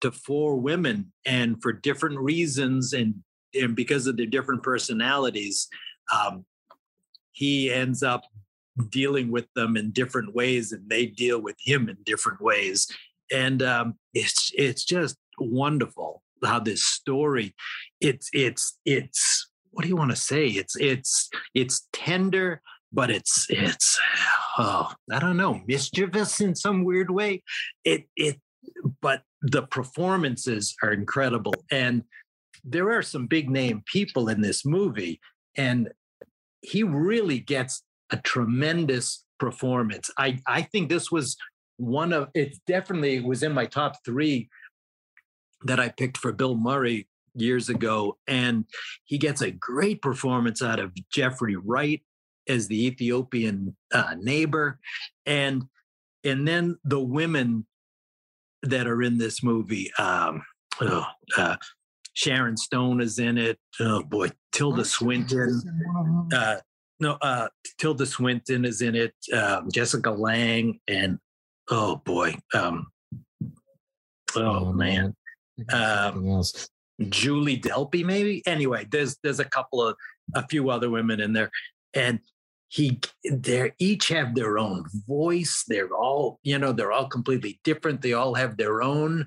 to 0.00 0.10
four 0.10 0.56
women 0.56 1.12
and 1.26 1.60
for 1.62 1.72
different 1.72 2.18
reasons 2.18 2.92
and 2.92 3.14
and 3.54 3.74
because 3.74 4.06
of 4.06 4.16
their 4.16 4.26
different 4.26 4.62
personalities 4.62 5.68
um, 6.14 6.44
he 7.32 7.72
ends 7.72 8.02
up 8.02 8.22
dealing 8.88 9.30
with 9.30 9.46
them 9.54 9.76
in 9.76 9.90
different 9.90 10.34
ways 10.34 10.72
and 10.72 10.88
they 10.88 11.06
deal 11.06 11.40
with 11.40 11.56
him 11.64 11.88
in 11.88 11.96
different 12.04 12.40
ways. 12.40 12.86
And 13.32 13.62
um, 13.62 13.94
it's 14.14 14.50
it's 14.54 14.84
just 14.84 15.16
wonderful 15.38 16.22
how 16.44 16.58
this 16.58 16.84
story 16.84 17.54
it's 18.00 18.30
it's 18.32 18.78
it's 18.84 19.50
what 19.70 19.82
do 19.82 19.88
you 19.88 19.96
want 19.96 20.10
to 20.10 20.16
say? 20.16 20.46
It's 20.46 20.76
it's 20.76 21.28
it's 21.54 21.88
tender 21.92 22.62
but 22.92 23.08
it's 23.08 23.46
it's 23.50 24.00
oh 24.58 24.92
i 25.12 25.20
don't 25.20 25.36
know 25.36 25.60
mischievous 25.68 26.40
in 26.40 26.54
some 26.54 26.84
weird 26.84 27.10
way. 27.10 27.42
It 27.84 28.06
it 28.16 28.40
but 29.00 29.22
the 29.42 29.62
performances 29.62 30.74
are 30.82 30.92
incredible. 30.92 31.54
And 31.70 32.02
there 32.64 32.90
are 32.90 33.02
some 33.02 33.26
big 33.26 33.48
name 33.48 33.82
people 33.86 34.28
in 34.28 34.40
this 34.40 34.66
movie 34.66 35.20
and 35.56 35.90
he 36.62 36.82
really 36.82 37.38
gets 37.38 37.82
a 38.10 38.16
tremendous 38.18 39.24
performance 39.38 40.10
i 40.18 40.38
i 40.46 40.62
think 40.62 40.88
this 40.88 41.10
was 41.10 41.36
one 41.76 42.12
of 42.12 42.28
it 42.34 42.56
definitely 42.66 43.20
was 43.20 43.42
in 43.42 43.52
my 43.52 43.66
top 43.66 43.94
3 44.04 44.48
that 45.64 45.80
i 45.80 45.88
picked 45.88 46.18
for 46.18 46.32
bill 46.32 46.56
murray 46.56 47.08
years 47.34 47.68
ago 47.68 48.18
and 48.26 48.64
he 49.04 49.16
gets 49.16 49.40
a 49.40 49.50
great 49.50 50.02
performance 50.02 50.62
out 50.62 50.80
of 50.80 50.92
jeffrey 51.12 51.56
wright 51.56 52.02
as 52.48 52.66
the 52.68 52.86
ethiopian 52.86 53.76
uh, 53.94 54.14
neighbor 54.18 54.78
and 55.26 55.64
and 56.24 56.46
then 56.46 56.76
the 56.84 57.00
women 57.00 57.66
that 58.62 58.86
are 58.86 59.02
in 59.02 59.18
this 59.18 59.42
movie. 59.42 59.90
Um, 59.98 60.42
oh, 60.80 61.06
uh, 61.36 61.56
Sharon 62.12 62.56
Stone 62.56 63.00
is 63.00 63.18
in 63.18 63.38
it. 63.38 63.58
Oh 63.78 64.02
boy, 64.02 64.30
Tilda 64.52 64.84
Swinton. 64.84 65.62
Uh, 66.34 66.56
no, 67.00 67.16
uh, 67.22 67.48
Tilda 67.78 68.06
Swinton 68.06 68.64
is 68.64 68.82
in 68.82 68.94
it. 68.94 69.14
Um, 69.32 69.70
Jessica 69.70 70.10
Lange 70.10 70.78
and 70.86 71.18
oh 71.70 71.96
boy, 71.96 72.34
um, 72.54 72.86
oh, 74.36 74.40
oh 74.40 74.72
man, 74.72 75.14
um, 75.72 76.42
Julie 77.08 77.58
Delpy 77.58 78.04
maybe. 78.04 78.42
Anyway, 78.46 78.86
there's 78.90 79.16
there's 79.22 79.40
a 79.40 79.44
couple 79.44 79.82
of 79.82 79.96
a 80.34 80.46
few 80.46 80.70
other 80.70 80.90
women 80.90 81.20
in 81.20 81.32
there, 81.32 81.50
and 81.94 82.20
he 82.68 83.00
they 83.28 83.72
each 83.78 84.08
have 84.08 84.34
their 84.34 84.58
own 84.58 84.84
voice. 85.08 85.64
They're 85.66 85.94
all 85.94 86.38
you 86.42 86.58
know 86.58 86.72
they're 86.72 86.92
all 86.92 87.08
completely 87.08 87.60
different. 87.64 88.02
They 88.02 88.12
all 88.12 88.34
have 88.34 88.56
their 88.56 88.82
own 88.82 89.26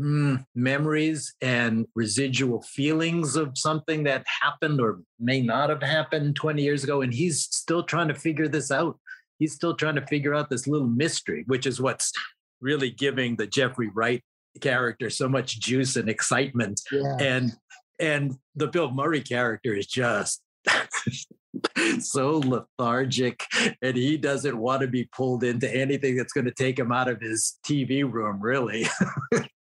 mm, 0.00 0.44
memories 0.54 1.34
and 1.40 1.86
residual 1.94 2.62
feelings 2.62 3.36
of 3.36 3.56
something 3.56 4.04
that 4.04 4.24
happened 4.42 4.80
or 4.80 5.00
may 5.18 5.40
not 5.40 5.70
have 5.70 5.82
happened 5.82 6.36
20 6.36 6.62
years 6.62 6.84
ago 6.84 7.02
and 7.02 7.12
he's 7.12 7.42
still 7.42 7.82
trying 7.82 8.08
to 8.08 8.14
figure 8.14 8.48
this 8.48 8.70
out. 8.70 8.98
He's 9.38 9.54
still 9.54 9.74
trying 9.74 9.94
to 9.96 10.06
figure 10.06 10.34
out 10.34 10.50
this 10.50 10.66
little 10.66 10.88
mystery 10.88 11.44
which 11.46 11.66
is 11.66 11.80
what's 11.80 12.12
really 12.60 12.90
giving 12.90 13.36
the 13.36 13.46
jeffrey 13.46 13.90
wright 13.94 14.22
character 14.60 15.10
so 15.10 15.28
much 15.28 15.60
juice 15.60 15.96
and 15.96 16.08
excitement. 16.08 16.80
Yeah. 16.90 17.16
and 17.20 17.52
and 17.98 18.34
the 18.56 18.66
bill 18.66 18.90
murray 18.90 19.20
character 19.20 19.74
is 19.74 19.86
just 19.86 20.42
so 22.00 22.38
lethargic 22.38 23.44
and 23.82 23.96
he 23.96 24.16
doesn't 24.16 24.56
want 24.56 24.80
to 24.82 24.88
be 24.88 25.08
pulled 25.14 25.44
into 25.44 25.72
anything 25.74 26.16
that's 26.16 26.32
going 26.32 26.46
to 26.46 26.54
take 26.54 26.78
him 26.78 26.92
out 26.92 27.08
of 27.08 27.20
his 27.20 27.58
TV 27.66 28.10
room 28.10 28.40
really 28.40 28.86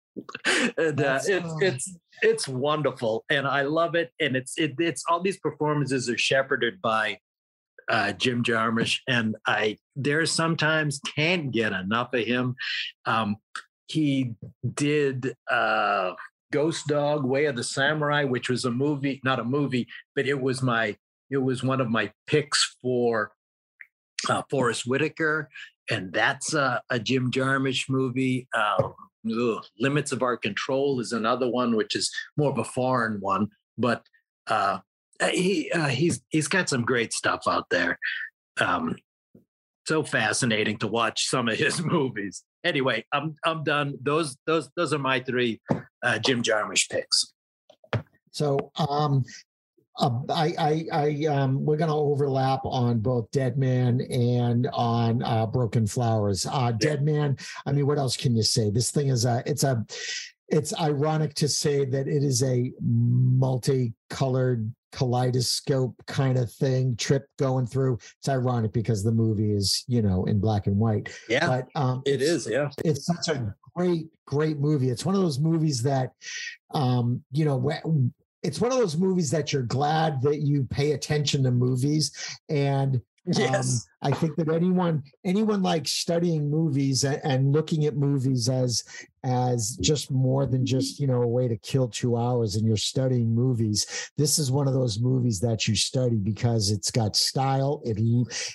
and 0.76 1.00
uh, 1.00 1.20
it's 1.24 1.54
it's 1.60 1.96
it's 2.22 2.48
wonderful 2.48 3.24
and 3.30 3.46
I 3.46 3.62
love 3.62 3.94
it 3.94 4.12
and 4.20 4.36
it's 4.36 4.58
it, 4.58 4.74
it's 4.78 5.04
all 5.08 5.20
these 5.20 5.38
performances 5.38 6.08
are 6.08 6.18
shepherded 6.18 6.80
by 6.80 7.18
uh, 7.88 8.12
Jim 8.12 8.44
Jarmusch 8.44 8.98
and 9.08 9.36
I 9.46 9.78
there 9.96 10.24
sometimes 10.26 11.00
can't 11.00 11.50
get 11.50 11.72
enough 11.72 12.14
of 12.14 12.24
him. 12.24 12.54
Um, 13.06 13.36
he 13.88 14.34
did 14.74 15.34
uh, 15.50 16.12
Ghost 16.52 16.86
Dog 16.86 17.24
Way 17.24 17.46
of 17.46 17.56
the 17.56 17.64
Samurai 17.64 18.24
which 18.24 18.48
was 18.48 18.64
a 18.64 18.70
movie 18.70 19.20
not 19.24 19.40
a 19.40 19.44
movie 19.44 19.88
but 20.14 20.26
it 20.26 20.40
was 20.40 20.62
my 20.62 20.96
it 21.30 21.38
was 21.38 21.62
one 21.62 21.80
of 21.80 21.90
my 21.90 22.12
picks 22.26 22.76
for 22.82 23.32
uh, 24.28 24.42
Forest 24.50 24.86
Whitaker, 24.86 25.48
and 25.92 26.12
that's 26.12 26.54
a, 26.54 26.82
a 26.88 26.98
Jim 26.98 27.30
Jarmusch 27.30 27.88
movie. 27.90 28.48
Um, 28.54 28.94
ugh, 29.30 29.64
Limits 29.78 30.10
of 30.10 30.22
Our 30.22 30.38
Control 30.38 31.00
is 31.00 31.12
another 31.12 31.48
one, 31.48 31.76
which 31.76 31.94
is 31.94 32.10
more 32.36 32.50
of 32.50 32.58
a 32.58 32.64
foreign 32.64 33.20
one, 33.20 33.48
but 33.76 34.02
uh, 34.46 34.78
he 35.30 35.70
uh, 35.70 35.88
he's 35.88 36.22
he's 36.30 36.48
got 36.48 36.68
some 36.70 36.82
great 36.82 37.12
stuff 37.12 37.42
out 37.46 37.66
there. 37.70 37.98
Um, 38.58 38.96
so 39.86 40.02
fascinating 40.02 40.78
to 40.78 40.86
watch 40.86 41.26
some 41.28 41.48
of 41.48 41.58
his 41.58 41.82
movies. 41.84 42.42
Anyway, 42.64 43.04
I'm 43.12 43.36
I'm 43.44 43.62
done. 43.62 43.98
Those 44.00 44.36
those 44.46 44.70
those 44.74 44.94
are 44.94 44.98
my 44.98 45.20
three 45.20 45.60
uh, 46.02 46.18
Jim 46.20 46.42
Jarmusch 46.42 46.88
picks. 46.88 47.34
So 48.30 48.72
um, 48.76 49.24
uh, 49.98 50.10
I, 50.30 50.54
I, 50.58 50.86
I, 50.92 51.26
um, 51.26 51.64
we're 51.64 51.76
going 51.76 51.90
to 51.90 51.94
overlap 51.94 52.60
on 52.64 53.00
both 53.00 53.30
Dead 53.30 53.58
Man 53.58 54.00
and 54.10 54.68
on 54.72 55.22
uh, 55.22 55.46
Broken 55.46 55.86
Flowers. 55.86 56.46
Uh, 56.50 56.72
Dead 56.72 57.04
Man. 57.04 57.36
I 57.66 57.72
mean, 57.72 57.86
what 57.86 57.98
else 57.98 58.16
can 58.16 58.34
you 58.34 58.42
say? 58.42 58.70
This 58.70 58.90
thing 58.90 59.08
is 59.08 59.24
a, 59.24 59.42
it's 59.46 59.64
a, 59.64 59.84
it's 60.48 60.78
ironic 60.78 61.34
to 61.34 61.48
say 61.48 61.84
that 61.84 62.06
it 62.08 62.22
is 62.22 62.42
a 62.42 62.72
multicolored 62.80 64.72
kaleidoscope 64.92 65.94
kind 66.06 66.36
of 66.36 66.52
thing 66.52 66.94
trip 66.96 67.26
going 67.38 67.64
through 67.64 67.98
it's 68.18 68.28
ironic 68.28 68.74
because 68.74 69.02
the 69.02 69.10
movie 69.10 69.52
is 69.52 69.84
you 69.88 70.02
know 70.02 70.24
in 70.26 70.38
black 70.38 70.66
and 70.66 70.76
white 70.76 71.08
yeah 71.30 71.46
but 71.46 71.66
um 71.74 72.02
it 72.04 72.20
is 72.20 72.46
yeah 72.46 72.68
it's 72.84 73.06
such 73.06 73.34
a 73.34 73.54
great 73.74 74.08
great 74.26 74.58
movie 74.58 74.90
it's 74.90 75.06
one 75.06 75.14
of 75.14 75.22
those 75.22 75.38
movies 75.38 75.82
that 75.82 76.10
um 76.74 77.22
you 77.32 77.46
know 77.46 77.56
it's 78.42 78.60
one 78.60 78.72
of 78.72 78.78
those 78.78 78.96
movies 78.96 79.30
that 79.30 79.52
you're 79.52 79.62
glad 79.62 80.20
that 80.22 80.40
you 80.40 80.64
pay 80.64 80.92
attention 80.92 81.42
to 81.44 81.50
movies 81.50 82.38
and 82.48 83.00
yes. 83.26 83.86
Um, 83.86 83.92
I 84.04 84.14
think 84.14 84.34
that 84.36 84.48
anyone 84.48 85.04
anyone 85.24 85.62
like 85.62 85.86
studying 85.86 86.50
movies 86.50 87.04
and, 87.04 87.20
and, 87.22 87.52
looking 87.52 87.84
at 87.86 87.96
movies 87.96 88.48
as 88.48 88.82
as 89.22 89.76
just 89.80 90.10
more 90.10 90.44
than 90.46 90.66
just 90.66 90.98
you 90.98 91.06
know 91.06 91.22
a 91.22 91.26
way 91.26 91.46
to 91.46 91.56
kill 91.58 91.88
two 91.88 92.16
hours 92.16 92.56
and 92.56 92.66
you're 92.66 92.76
studying 92.76 93.32
movies. 93.32 94.10
This 94.18 94.40
is 94.40 94.50
one 94.50 94.66
of 94.66 94.74
those 94.74 94.98
movies 94.98 95.38
that 95.40 95.68
you 95.68 95.76
study 95.76 96.16
because 96.16 96.72
it's 96.72 96.90
got 96.90 97.14
style. 97.14 97.80
It 97.84 97.98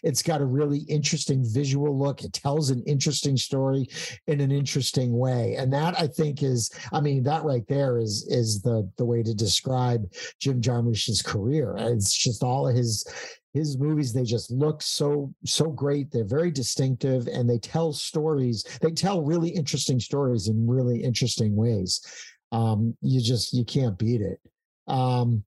it's 0.04 0.22
got 0.22 0.42
a 0.42 0.46
really 0.46 0.80
interesting 0.90 1.46
visual 1.48 1.98
look. 1.98 2.24
It 2.24 2.34
tells 2.34 2.70
an 2.70 2.84
interesting 2.86 3.38
story 3.38 3.88
in 4.28 4.42
an 4.42 4.52
interesting 4.52 5.18
way, 5.18 5.56
and 5.56 5.72
that 5.72 5.98
I 5.98 6.08
think 6.08 6.44
is 6.44 6.70
I 6.92 7.00
mean 7.00 7.24
that 7.24 7.46
right 7.46 7.66
there 7.70 8.00
is 8.00 8.28
is 8.30 8.62
the 8.62 8.90
the 8.98 9.06
way 9.06 9.24
to 9.24 9.34
describe 9.34 10.12
Jim 10.42 10.62
Jarmusch's 10.62 11.22
career. 11.22 11.76
It's 11.78 12.14
just 12.14 12.44
all 12.44 12.68
of 12.68 12.76
his 12.76 13.06
his 13.58 13.78
movies 13.78 14.14
they 14.14 14.24
just 14.24 14.52
look 14.52 14.82
so 14.82 15.34
so 15.46 15.66
great. 15.66 16.12
They're 16.12 16.24
very 16.24 16.52
distinctive 16.52 17.28
and 17.28 17.50
they 17.50 17.58
tell 17.58 17.92
stories. 17.92 18.64
They 18.82 18.92
tell 18.92 19.24
really 19.24 19.50
interesting 19.50 20.00
stories 20.00 20.48
in 20.48 20.68
really 20.68 21.04
interesting 21.04 21.56
ways. 21.56 22.02
Um 22.52 22.96
you 23.02 23.22
just 23.22 23.54
you 23.54 23.66
can't 23.66 23.98
beat 23.98 24.22
it. 24.22 24.40
Um 24.88 25.44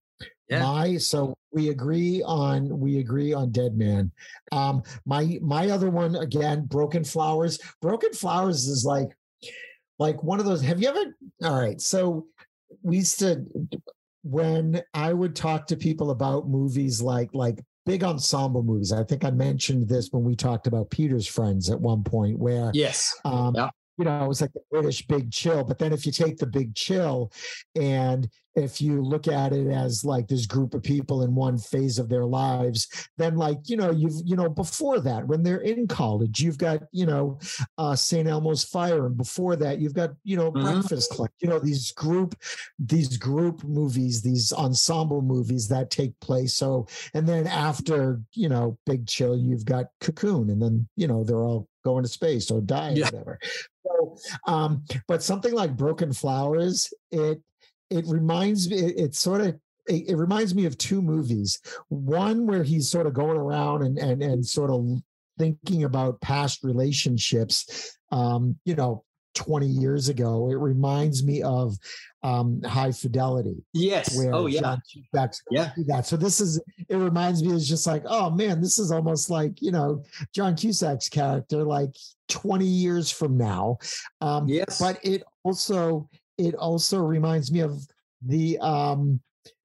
yeah. 0.48 0.62
my 0.62 0.96
so 0.96 1.34
we 1.52 1.68
agree 1.68 2.22
on 2.24 2.80
we 2.80 2.98
agree 2.98 3.32
on 3.32 3.52
dead 3.52 3.76
man. 3.76 4.10
Um 4.50 4.82
my 5.06 5.38
my 5.40 5.70
other 5.70 5.90
one 5.90 6.16
again 6.16 6.66
broken 6.66 7.04
flowers. 7.04 7.58
Broken 7.80 8.12
flowers 8.12 8.66
is 8.66 8.84
like 8.84 9.10
like 9.98 10.22
one 10.22 10.40
of 10.40 10.46
those 10.46 10.62
have 10.62 10.80
you 10.80 10.88
ever 10.88 11.04
all 11.44 11.60
right 11.60 11.80
so 11.80 12.26
we 12.82 12.96
used 12.96 13.18
to 13.18 13.44
when 14.22 14.82
I 14.94 15.12
would 15.12 15.34
talk 15.36 15.66
to 15.68 15.76
people 15.76 16.10
about 16.10 16.48
movies 16.48 17.00
like 17.00 17.30
like 17.34 17.60
big 17.90 18.04
ensemble 18.04 18.62
movies. 18.62 18.92
I 18.92 19.02
think 19.02 19.24
I 19.24 19.30
mentioned 19.30 19.88
this 19.88 20.10
when 20.12 20.22
we 20.22 20.36
talked 20.36 20.68
about 20.68 20.90
Peter's 20.90 21.26
Friends 21.26 21.70
at 21.70 21.80
one 21.80 22.04
point, 22.04 22.38
where 22.38 22.70
yes, 22.72 23.18
um, 23.24 23.54
yeah. 23.56 23.70
You 24.00 24.06
know, 24.06 24.24
it 24.24 24.28
was 24.28 24.40
like 24.40 24.54
the 24.54 24.62
British 24.70 25.06
Big 25.06 25.30
Chill. 25.30 25.62
But 25.62 25.78
then 25.78 25.92
if 25.92 26.06
you 26.06 26.12
take 26.12 26.38
the 26.38 26.46
Big 26.46 26.74
Chill 26.74 27.30
and 27.78 28.30
if 28.56 28.80
you 28.80 29.02
look 29.02 29.28
at 29.28 29.52
it 29.52 29.68
as 29.68 30.04
like 30.04 30.26
this 30.26 30.46
group 30.46 30.74
of 30.74 30.82
people 30.82 31.22
in 31.22 31.34
one 31.34 31.58
phase 31.58 31.98
of 31.98 32.08
their 32.08 32.24
lives 32.24 32.88
then 33.16 33.36
like 33.36 33.58
you 33.66 33.76
know 33.76 33.90
you've 33.90 34.20
you 34.24 34.34
know 34.34 34.48
before 34.48 34.98
that 34.98 35.26
when 35.26 35.42
they're 35.42 35.60
in 35.60 35.86
college 35.86 36.40
you've 36.40 36.58
got 36.58 36.80
you 36.90 37.06
know 37.06 37.38
uh 37.78 37.94
st 37.94 38.26
elmo's 38.26 38.64
fire 38.64 39.06
and 39.06 39.16
before 39.16 39.54
that 39.54 39.78
you've 39.78 39.94
got 39.94 40.10
you 40.24 40.36
know 40.36 40.50
mm-hmm. 40.50 40.62
breakfast 40.62 41.10
club 41.12 41.30
you 41.40 41.48
know 41.48 41.60
these 41.60 41.92
group 41.92 42.34
these 42.78 43.16
group 43.16 43.62
movies 43.62 44.20
these 44.20 44.52
ensemble 44.52 45.22
movies 45.22 45.68
that 45.68 45.90
take 45.90 46.18
place 46.20 46.54
so 46.54 46.86
and 47.14 47.28
then 47.28 47.46
after 47.46 48.20
you 48.34 48.48
know 48.48 48.76
big 48.84 49.06
chill 49.06 49.36
you've 49.36 49.64
got 49.64 49.86
cocoon 50.00 50.50
and 50.50 50.60
then 50.60 50.88
you 50.96 51.06
know 51.06 51.22
they're 51.22 51.44
all 51.44 51.68
going 51.84 52.02
to 52.02 52.08
space 52.08 52.50
or 52.50 52.60
die 52.60 52.90
yeah. 52.90 53.06
or 53.06 53.10
whatever 53.12 53.38
um 54.46 54.84
but 55.08 55.22
something 55.22 55.54
like 55.54 55.76
broken 55.76 56.12
flowers 56.12 56.92
it 57.10 57.40
it 57.90 58.04
reminds 58.06 58.70
me 58.70 58.76
it, 58.78 58.98
it 58.98 59.14
sort 59.14 59.40
of 59.40 59.58
it, 59.86 60.10
it, 60.10 60.16
reminds 60.16 60.54
me 60.54 60.66
of 60.66 60.78
two 60.78 61.02
movies. 61.02 61.60
One 61.88 62.46
where 62.46 62.62
he's 62.62 62.88
sort 62.88 63.06
of 63.06 63.14
going 63.14 63.36
around 63.36 63.82
and 63.82 63.98
and 63.98 64.22
and 64.22 64.46
sort 64.46 64.70
of 64.70 65.02
thinking 65.38 65.84
about 65.84 66.20
past 66.20 66.62
relationships 66.62 67.96
um 68.12 68.58
you 68.66 68.74
know 68.74 69.04
20 69.34 69.66
years 69.66 70.08
ago 70.08 70.50
it 70.50 70.56
reminds 70.56 71.22
me 71.22 71.42
of 71.42 71.76
um 72.22 72.60
high 72.62 72.90
fidelity 72.92 73.64
yes. 73.72 74.18
oh 74.32 74.46
yeah. 74.46 74.76
Yeah. 75.50 75.70
that. 75.86 76.06
So 76.06 76.16
this 76.16 76.40
is 76.40 76.60
it 76.88 76.96
reminds 76.96 77.42
me 77.42 77.54
it's 77.54 77.68
just 77.68 77.86
like 77.86 78.02
oh 78.06 78.30
man 78.30 78.60
this 78.60 78.78
is 78.78 78.92
almost 78.92 79.30
like 79.30 79.62
you 79.62 79.70
know 79.72 80.02
john 80.34 80.56
cusack's 80.56 81.08
character 81.08 81.64
like 81.64 81.94
20 82.28 82.64
years 82.64 83.10
from 83.10 83.36
now. 83.36 83.78
Um 84.20 84.48
yes. 84.48 84.78
but 84.78 84.98
it 85.04 85.22
also 85.44 86.08
it 86.38 86.54
also 86.54 87.00
reminds 87.00 87.52
me 87.52 87.60
of 87.60 87.80
the 88.22 88.58
um 88.58 89.20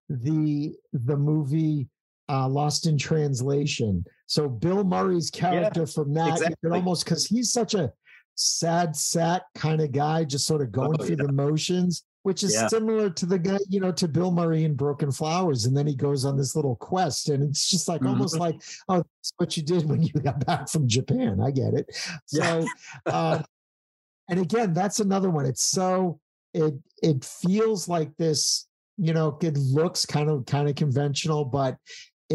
the 0.10 0.74
the 0.94 1.16
movie 1.16 1.88
uh 2.30 2.48
Lost 2.48 2.88
in 2.88 2.98
Translation. 2.98 4.04
So 4.28 4.50
Bill 4.50 4.84
Murray's 4.84 5.30
character 5.30 5.82
yeah, 5.82 5.94
from 5.94 6.14
that, 6.16 6.30
exactly. 6.30 6.56
you 6.64 6.70
could 6.70 6.76
almost 6.76 7.06
because 7.06 7.28
he's 7.28 7.52
such 7.52 7.76
a 7.76 7.92
sad 8.36 8.96
sack 8.96 9.44
kind 9.56 9.82
of 9.82 9.92
guy, 9.92 10.24
just 10.24 10.46
sort 10.46 10.62
of 10.62 10.72
going 10.72 10.98
oh, 11.00 11.04
through 11.06 11.18
yeah. 11.18 11.26
the 11.26 11.32
motions, 11.32 12.04
which 12.24 12.44
is 12.44 12.54
yeah. 12.54 12.68
similar 12.68 13.10
to 13.10 13.26
the 13.26 13.40
guy, 13.40 13.58
you 13.70 13.80
know, 13.80 13.92
to 13.94 14.08
Bill 14.08 14.32
Murray 14.32 14.64
in 14.64 14.76
Broken 14.76 15.12
Flowers. 15.12 15.66
And 15.66 15.76
then 15.76 15.88
he 15.88 15.96
goes 15.96 16.26
on 16.26 16.38
this 16.38 16.56
little 16.56 16.76
quest, 16.76 17.30
and 17.30 17.44
it's 17.44 17.70
just 17.70 17.88
like 17.88 18.02
mm-hmm. 18.02 18.10
almost 18.10 18.38
like, 18.38 18.62
oh, 18.90 18.98
that's 18.98 19.34
what 19.38 19.58
you 19.58 19.64
did 19.64 19.90
when 19.90 20.02
you 20.02 20.14
got 20.14 20.46
back 20.46 20.70
from 20.70 20.88
Japan. 20.88 21.40
I 21.42 21.52
get 21.52 21.74
it. 21.74 21.88
So, 22.26 22.66
uh, 23.06 23.42
and 24.30 24.40
again, 24.40 24.74
that's 24.74 25.00
another 25.00 25.30
one. 25.30 25.46
It's 25.46 25.66
so 25.66 26.20
it 26.56 26.74
it 27.04 27.24
feels 27.24 27.88
like 27.90 28.16
this 28.18 28.68
you 28.98 29.14
know 29.14 29.38
it 29.42 29.58
looks 29.58 30.06
kind 30.06 30.30
of 30.30 30.46
kind 30.46 30.70
of 30.70 30.76
conventional 30.76 31.44
but 31.44 31.78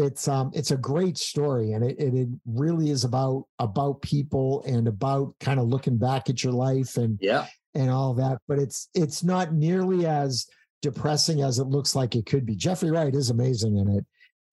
it's 0.01 0.27
um 0.27 0.51
it's 0.53 0.71
a 0.71 0.77
great 0.77 1.17
story 1.17 1.73
and 1.73 1.83
it, 1.83 1.97
it, 1.99 2.13
it 2.13 2.27
really 2.45 2.89
is 2.89 3.03
about 3.03 3.45
about 3.59 4.01
people 4.01 4.63
and 4.65 4.87
about 4.87 5.33
kind 5.39 5.59
of 5.59 5.67
looking 5.67 5.97
back 5.97 6.29
at 6.29 6.43
your 6.43 6.53
life 6.53 6.97
and 6.97 7.17
yeah 7.21 7.47
and 7.75 7.89
all 7.89 8.13
that 8.13 8.39
but 8.47 8.59
it's 8.59 8.89
it's 8.93 9.23
not 9.23 9.53
nearly 9.53 10.05
as 10.05 10.47
depressing 10.81 11.41
as 11.41 11.59
it 11.59 11.65
looks 11.65 11.95
like 11.95 12.15
it 12.15 12.25
could 12.25 12.45
be 12.45 12.55
jeffrey 12.55 12.91
wright 12.91 13.15
is 13.15 13.29
amazing 13.29 13.77
in 13.77 13.87
it 13.87 14.05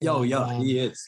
oh 0.07 0.23
yeah 0.23 0.39
um, 0.39 0.61
he 0.61 0.79
is 0.79 1.05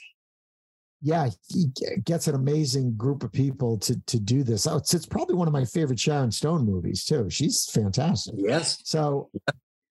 yeah, 1.01 1.29
he 1.48 1.65
gets 2.03 2.27
an 2.27 2.36
amazing 2.36 2.95
group 2.95 3.24
of 3.24 3.31
people 3.31 3.77
to 3.79 4.00
to 4.05 4.19
do 4.19 4.43
this. 4.43 4.67
Oh, 4.67 4.77
it's, 4.77 4.93
it's 4.93 5.05
probably 5.05 5.36
one 5.36 5.48
of 5.48 5.53
my 5.53 5.65
favorite 5.65 6.00
Sharon 6.00 6.31
Stone 6.31 6.65
movies 6.65 7.03
too. 7.03 7.29
She's 7.29 7.65
fantastic. 7.65 8.36
Yes. 8.38 8.81
So, 8.86 9.31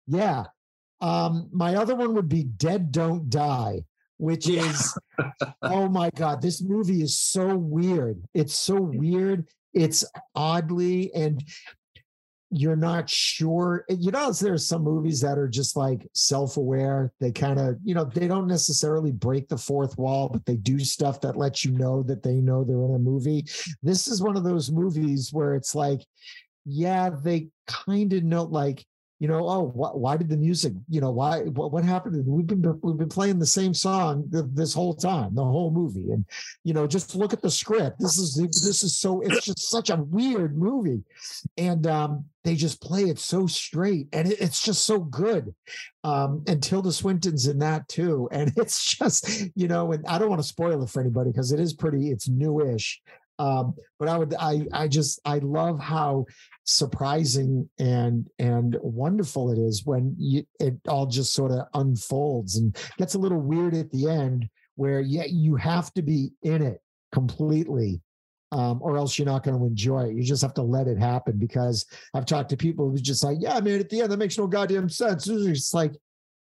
yeah. 0.06 0.44
Um, 1.02 1.50
my 1.52 1.74
other 1.74 1.94
one 1.94 2.14
would 2.14 2.28
be 2.28 2.44
Dead 2.44 2.90
Don't 2.90 3.28
Die, 3.28 3.84
which 4.18 4.48
is 4.48 4.96
oh 5.62 5.88
my 5.88 6.10
god, 6.14 6.42
this 6.42 6.62
movie 6.62 7.02
is 7.02 7.18
so 7.18 7.56
weird. 7.56 8.22
It's 8.34 8.54
so 8.54 8.80
weird. 8.80 9.48
It's 9.72 10.04
oddly 10.34 11.12
and 11.14 11.42
you're 12.56 12.76
not 12.76 13.10
sure. 13.10 13.84
You 13.88 14.12
know, 14.12 14.30
there's 14.30 14.68
some 14.68 14.84
movies 14.84 15.20
that 15.22 15.38
are 15.38 15.48
just 15.48 15.76
like 15.76 16.06
self-aware. 16.12 17.12
They 17.18 17.32
kind 17.32 17.58
of, 17.58 17.78
you 17.82 17.94
know, 17.94 18.04
they 18.04 18.28
don't 18.28 18.46
necessarily 18.46 19.10
break 19.10 19.48
the 19.48 19.58
fourth 19.58 19.98
wall, 19.98 20.28
but 20.28 20.46
they 20.46 20.56
do 20.56 20.78
stuff 20.78 21.20
that 21.22 21.36
lets 21.36 21.64
you 21.64 21.72
know 21.72 22.04
that 22.04 22.22
they 22.22 22.34
know 22.34 22.62
they're 22.62 22.84
in 22.84 22.94
a 22.94 22.98
movie. 22.98 23.44
This 23.82 24.06
is 24.06 24.22
one 24.22 24.36
of 24.36 24.44
those 24.44 24.70
movies 24.70 25.32
where 25.32 25.56
it's 25.56 25.74
like, 25.74 26.00
yeah, 26.64 27.10
they 27.10 27.48
kind 27.66 28.12
of 28.12 28.22
know, 28.22 28.44
like, 28.44 28.86
you 29.20 29.28
know, 29.28 29.48
oh, 29.48 29.66
wh- 29.68 29.96
why 29.96 30.16
did 30.16 30.28
the 30.28 30.36
music, 30.36 30.72
you 30.88 31.00
know, 31.00 31.10
why, 31.10 31.42
what, 31.42 31.72
what 31.72 31.84
happened? 31.84 32.26
We've 32.26 32.46
been, 32.46 32.80
we've 32.82 32.96
been 32.96 33.08
playing 33.08 33.38
the 33.38 33.46
same 33.46 33.72
song 33.72 34.28
th- 34.30 34.44
this 34.52 34.74
whole 34.74 34.94
time, 34.94 35.34
the 35.34 35.44
whole 35.44 35.70
movie. 35.70 36.10
And, 36.10 36.24
you 36.64 36.74
know, 36.74 36.86
just 36.86 37.14
look 37.14 37.32
at 37.32 37.40
the 37.40 37.50
script. 37.50 37.98
This 38.00 38.18
is, 38.18 38.34
this 38.34 38.82
is 38.82 38.98
so, 38.98 39.20
it's 39.20 39.44
just 39.44 39.70
such 39.70 39.90
a 39.90 39.96
weird 39.96 40.58
movie. 40.58 41.04
And 41.56 41.86
um, 41.86 42.24
they 42.42 42.56
just 42.56 42.82
play 42.82 43.04
it 43.04 43.18
so 43.18 43.46
straight 43.46 44.08
and 44.12 44.30
it, 44.30 44.40
it's 44.40 44.62
just 44.62 44.84
so 44.84 44.98
good. 44.98 45.54
Um, 46.02 46.44
and 46.46 46.62
Tilda 46.62 46.92
Swinton's 46.92 47.46
in 47.46 47.58
that 47.60 47.88
too. 47.88 48.28
And 48.34 48.52
it's 48.56 48.96
just, 48.96 49.48
you 49.54 49.68
know, 49.68 49.92
and 49.92 50.04
I 50.06 50.18
don't 50.18 50.28
want 50.28 50.42
to 50.42 50.48
spoil 50.48 50.82
it 50.82 50.90
for 50.90 51.00
anybody 51.00 51.30
because 51.30 51.52
it 51.52 51.60
is 51.60 51.72
pretty, 51.72 52.10
it's 52.10 52.28
newish. 52.28 53.00
Um, 53.38 53.74
but 53.98 54.08
I 54.08 54.18
would, 54.18 54.34
I, 54.38 54.66
I 54.72 54.88
just, 54.88 55.20
I 55.24 55.38
love 55.38 55.78
how 55.78 56.26
surprising 56.64 57.68
and 57.78 58.26
and 58.38 58.76
wonderful 58.80 59.50
it 59.50 59.58
is 59.58 59.84
when 59.84 60.14
you, 60.18 60.42
it 60.58 60.74
all 60.88 61.06
just 61.06 61.34
sort 61.34 61.52
of 61.52 61.66
unfolds 61.74 62.56
and 62.56 62.76
gets 62.96 63.14
a 63.14 63.18
little 63.18 63.40
weird 63.40 63.74
at 63.74 63.90
the 63.90 64.08
end 64.08 64.48
where 64.76 65.00
yeah 65.00 65.26
you 65.26 65.56
have 65.56 65.92
to 65.92 66.00
be 66.00 66.30
in 66.42 66.62
it 66.62 66.80
completely 67.12 68.00
um, 68.54 68.78
or 68.82 68.96
else 68.96 69.18
you're 69.18 69.26
not 69.26 69.42
going 69.42 69.58
to 69.58 69.66
enjoy 69.66 70.04
it. 70.04 70.14
You 70.14 70.22
just 70.22 70.42
have 70.42 70.54
to 70.54 70.62
let 70.62 70.86
it 70.86 70.96
happen 70.96 71.38
because 71.38 71.86
I've 72.14 72.24
talked 72.24 72.50
to 72.50 72.56
people 72.56 72.88
who 72.88 72.98
just 72.98 73.24
like, 73.24 73.38
yeah, 73.40 73.58
man, 73.58 73.80
at 73.80 73.90
the 73.90 74.00
end, 74.00 74.12
that 74.12 74.16
makes 74.16 74.38
no 74.38 74.46
goddamn 74.46 74.88
sense. 74.88 75.26
It's 75.28 75.74
like, 75.74 75.92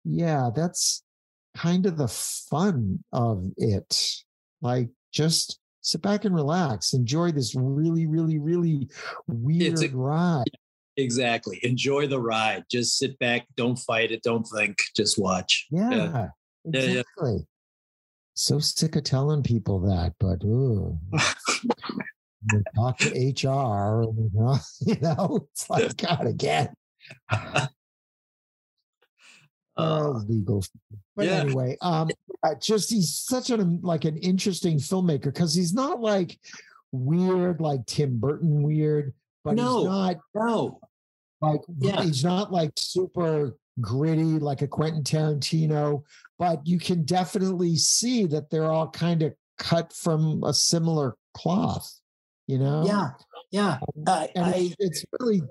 yeah, 0.05 0.51
that's 0.53 1.05
kind 1.57 1.87
of 1.87 1.97
the 1.97 2.09
fun 2.09 3.05
of 3.13 3.47
it. 3.57 4.17
Like, 4.61 4.89
just 5.13 5.61
sit 5.83 6.01
back 6.03 6.25
and 6.25 6.35
relax, 6.35 6.95
enjoy 6.95 7.33
this 7.33 7.55
really, 7.55 8.07
really, 8.07 8.39
really 8.39 8.89
weird 9.27 9.83
a, 9.83 9.89
ride. 9.89 10.45
Exactly. 10.97 11.61
Enjoy 11.63 12.07
the 12.07 12.21
ride. 12.21 12.65
Just 12.71 12.99
sit 12.99 13.19
back. 13.19 13.47
Don't 13.57 13.77
fight 13.77 14.13
it. 14.13 14.23
Don't 14.23 14.45
think. 14.45 14.79
Just 14.97 15.19
watch. 15.19 15.67
Yeah. 15.71 15.91
yeah. 15.91 16.29
Exactly. 16.65 17.33
Yeah, 17.37 17.43
so 18.35 18.59
sick 18.59 18.97
of 18.97 19.05
telling 19.05 19.43
people 19.43 19.81
that, 19.81 20.15
but 20.19 20.43
ooh. 20.45 20.99
talk 22.75 22.99
to 22.99 23.11
HR, 23.11 24.05
you 24.81 24.97
know 25.01 25.49
it's 25.53 25.69
like 25.69 25.97
God 26.09 26.27
again. 26.27 26.69
Uh, 29.83 30.19
legal. 30.29 30.65
But 31.17 31.27
yeah. 31.27 31.41
anyway, 31.41 31.77
um, 31.83 32.11
just 32.61 32.91
he's 32.91 33.15
such 33.15 33.51
an 33.51 33.81
like 33.83 34.05
an 34.05 34.17
interesting 34.19 34.79
filmmaker 34.79 35.25
because 35.25 35.55
he's 35.55 35.75
not 35.75 36.01
like 36.01 36.39
weird 36.93 37.61
like 37.61 37.87
Tim 37.87 38.19
Burton 38.19 38.63
weird, 38.63 39.15
but 39.45 39.55
no, 39.55 39.79
he's 39.79 39.87
not 39.87 40.17
no 40.35 40.81
like 41.41 41.61
yeah. 41.79 42.03
he's 42.03 42.25
not 42.25 42.53
like 42.53 42.71
super 42.77 43.57
gritty 43.81 44.39
like 44.39 44.63
a 44.63 44.69
Quentin 44.69 45.03
Tarantino, 45.03 46.03
but 46.39 46.67
you 46.67 46.79
can 46.79 47.05
definitely 47.05 47.77
see 47.77 48.27
that 48.27 48.51
they're 48.51 48.71
all 48.71 48.91
kind 48.91 49.23
of 49.23 49.35
cut 49.59 49.93
from 49.93 50.43
a 50.45 50.53
similar 50.53 51.17
cloth, 51.35 51.91
you 52.47 52.59
know? 52.59 52.85
Yeah, 52.87 53.11
yeah. 53.51 53.79
Uh, 54.07 54.27
and 54.35 54.45
I, 54.45 54.75
it's 54.79 55.05
really 55.19 55.43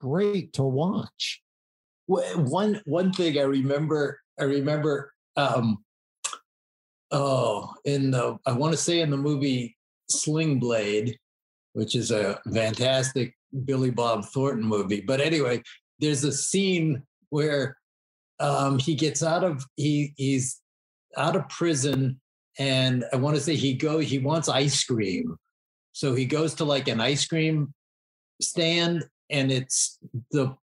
great 0.00 0.52
to 0.54 0.62
watch. 0.62 1.42
One 2.06 2.80
one 2.84 3.12
thing 3.12 3.38
I 3.38 3.42
remember, 3.42 4.20
I 4.38 4.44
remember 4.44 5.12
um, 5.36 5.84
oh, 7.10 7.72
in 7.84 8.10
the 8.10 8.38
I 8.46 8.52
want 8.52 8.72
to 8.72 8.78
say 8.78 9.00
in 9.00 9.10
the 9.10 9.16
movie 9.16 9.76
Sling 10.10 10.58
Blade, 10.58 11.18
which 11.72 11.94
is 11.94 12.10
a 12.10 12.40
fantastic 12.52 13.34
Billy 13.64 13.90
Bob 13.90 14.24
Thornton 14.26 14.64
movie. 14.64 15.00
But 15.00 15.20
anyway, 15.20 15.62
there's 15.98 16.24
a 16.24 16.32
scene 16.32 17.02
where 17.30 17.76
um, 18.40 18.78
he 18.78 18.94
gets 18.94 19.22
out 19.22 19.44
of 19.44 19.64
he 19.76 20.12
he's 20.16 20.60
out 21.16 21.36
of 21.36 21.48
prison, 21.48 22.20
and 22.58 23.04
I 23.12 23.16
want 23.16 23.36
to 23.36 23.42
say 23.42 23.54
he 23.54 23.74
go 23.74 23.98
he 23.98 24.18
wants 24.18 24.48
ice 24.48 24.84
cream, 24.84 25.36
so 25.92 26.14
he 26.14 26.26
goes 26.26 26.54
to 26.54 26.64
like 26.64 26.88
an 26.88 27.00
ice 27.00 27.26
cream 27.26 27.72
stand, 28.42 29.04
and 29.30 29.50
it's 29.50 29.98
the 30.32 30.56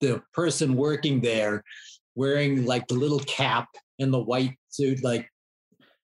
the 0.00 0.22
person 0.32 0.74
working 0.74 1.20
there 1.20 1.62
wearing 2.14 2.66
like 2.66 2.86
the 2.88 2.94
little 2.94 3.20
cap 3.20 3.68
and 3.98 4.12
the 4.12 4.22
white 4.22 4.54
suit, 4.68 5.02
like 5.02 5.28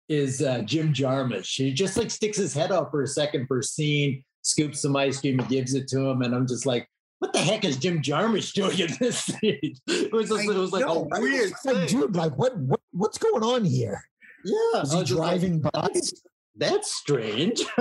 is 0.10 0.42
uh, 0.42 0.62
Jim 0.62 0.94
Jarmusch. 0.94 1.56
He 1.56 1.74
just 1.74 1.98
like 1.98 2.12
sticks 2.12 2.38
his 2.38 2.54
head 2.54 2.72
out 2.72 2.92
for 2.92 3.02
a 3.02 3.08
second 3.08 3.48
for 3.48 3.60
a 3.60 3.64
scene, 3.64 4.24
scoops 4.42 4.82
some 4.82 4.96
ice 4.96 5.20
cream 5.20 5.40
and 5.40 5.50
gives 5.50 5.74
it 5.74 5.88
to 5.90 6.00
him, 6.08 6.22
and 6.22 6.34
I'm 6.34 6.48
just 6.48 6.66
like, 6.66 6.88
what 7.20 7.34
the 7.34 7.40
heck 7.40 7.66
is 7.66 7.78
Jim 7.78 8.02
Jarmusch 8.02 8.54
doing 8.54 8.78
in 8.80 8.96
this 9.00 9.18
scene? 9.26 9.76
It 9.88 10.12
was 10.12 10.30
just, 10.30 10.48
it 10.48 10.56
was 10.56 10.72
like 10.72 10.86
know, 10.86 11.08
a 11.12 11.20
weird 11.20 11.52
like, 11.66 11.90
thing. 11.90 12.00
dude, 12.00 12.16
like 12.16 12.38
what, 12.38 12.58
what 12.58 12.80
what's 12.92 13.18
going 13.18 13.44
on 13.44 13.66
here? 13.66 14.02
Yeah, 14.46 14.82
Is 14.82 14.94
he 14.94 15.00
just 15.00 15.12
like, 15.12 15.30
driving 15.42 15.60
by? 15.62 15.70
that's, 15.74 16.14
that's 16.56 16.96
strange. 16.96 17.66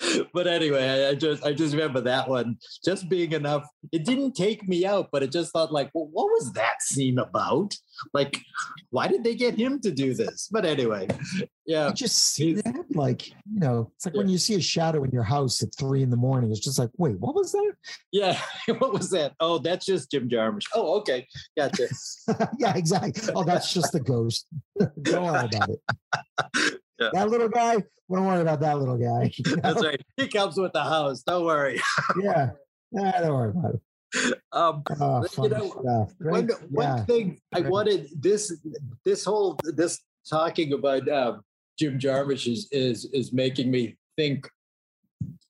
but 0.32 0.46
anyway, 0.46 1.08
I, 1.08 1.14
just 1.14 1.44
I 1.44 1.52
just 1.52 1.74
remember 1.74 2.00
that 2.02 2.28
one 2.28 2.58
just 2.84 3.08
being 3.08 3.32
enough. 3.32 3.66
It 3.92 4.04
didn't 4.04 4.34
take 4.34 4.66
me 4.68 4.86
out, 4.86 5.08
but 5.10 5.22
it 5.22 5.32
just 5.32 5.52
thought 5.52 5.72
like, 5.72 5.90
well, 5.94 6.08
what 6.12 6.26
was 6.26 6.52
that 6.52 6.82
scene 6.82 7.18
about? 7.18 7.74
Like, 8.14 8.40
why 8.90 9.08
did 9.08 9.24
they 9.24 9.34
get 9.34 9.54
him 9.54 9.80
to 9.80 9.90
do 9.90 10.14
this? 10.14 10.48
But 10.52 10.64
anyway, 10.64 11.08
yeah, 11.66 11.88
You 11.88 11.94
just 11.94 12.16
see 12.32 12.54
that, 12.54 12.84
like 12.94 13.28
you 13.28 13.34
know, 13.60 13.90
it's 13.96 14.06
like 14.06 14.14
when 14.14 14.28
you 14.28 14.38
see 14.38 14.54
a 14.54 14.60
shadow 14.60 15.02
in 15.02 15.10
your 15.10 15.24
house 15.24 15.62
at 15.62 15.74
three 15.76 16.02
in 16.02 16.10
the 16.10 16.16
morning. 16.16 16.50
It's 16.50 16.60
just 16.60 16.78
like, 16.78 16.90
wait, 16.96 17.18
what 17.18 17.34
was 17.34 17.52
that? 17.52 17.72
yeah. 18.12 18.40
what 18.78 18.92
was 18.92 19.10
that? 19.10 19.34
Oh, 19.40 19.58
that's 19.58 19.84
just 19.84 20.10
Jim 20.10 20.28
Jarmusch. 20.28 20.66
Oh, 20.74 20.98
okay, 21.00 21.26
gotcha. 21.56 21.88
yeah, 22.58 22.76
exactly. 22.76 23.32
Oh, 23.34 23.42
that's 23.42 23.72
just 23.72 23.92
the 23.92 24.00
ghost. 24.00 24.46
don't 25.02 25.24
worry 25.24 25.48
about 25.52 25.70
it. 25.70 26.80
Yeah. 26.98 27.10
That 27.12 27.28
little 27.30 27.48
guy. 27.48 27.76
We 28.08 28.16
don't 28.16 28.26
worry 28.26 28.40
about 28.40 28.60
that 28.60 28.78
little 28.78 28.96
guy. 28.96 29.30
you 29.36 29.44
know? 29.56 29.60
That's 29.62 29.84
right. 29.84 30.00
He 30.16 30.28
comes 30.28 30.56
with 30.58 30.72
the 30.72 30.82
house. 30.82 31.22
Don't 31.22 31.44
worry. 31.44 31.80
Yeah. 32.22 32.50
Nah, 32.90 33.12
don't 33.20 33.34
worry 33.34 33.50
about 33.50 33.74
it. 33.74 33.80
Um, 34.52 34.82
Oh, 34.98 35.22
You 35.42 35.48
know, 35.50 36.08
one, 36.20 36.48
one 36.70 36.86
Yeah. 36.86 37.04
thing 37.04 37.40
I 37.54 37.60
wanted 37.60 38.08
this 38.18 38.50
this 39.04 39.24
whole 39.26 39.58
this 39.76 40.00
talking 40.28 40.72
about 40.72 41.06
um, 41.10 41.42
Jim 41.78 41.98
Jarmusch 41.98 42.50
is 42.50 42.66
is 42.72 43.04
is 43.12 43.30
making 43.34 43.70
me 43.70 43.98
think 44.16 44.48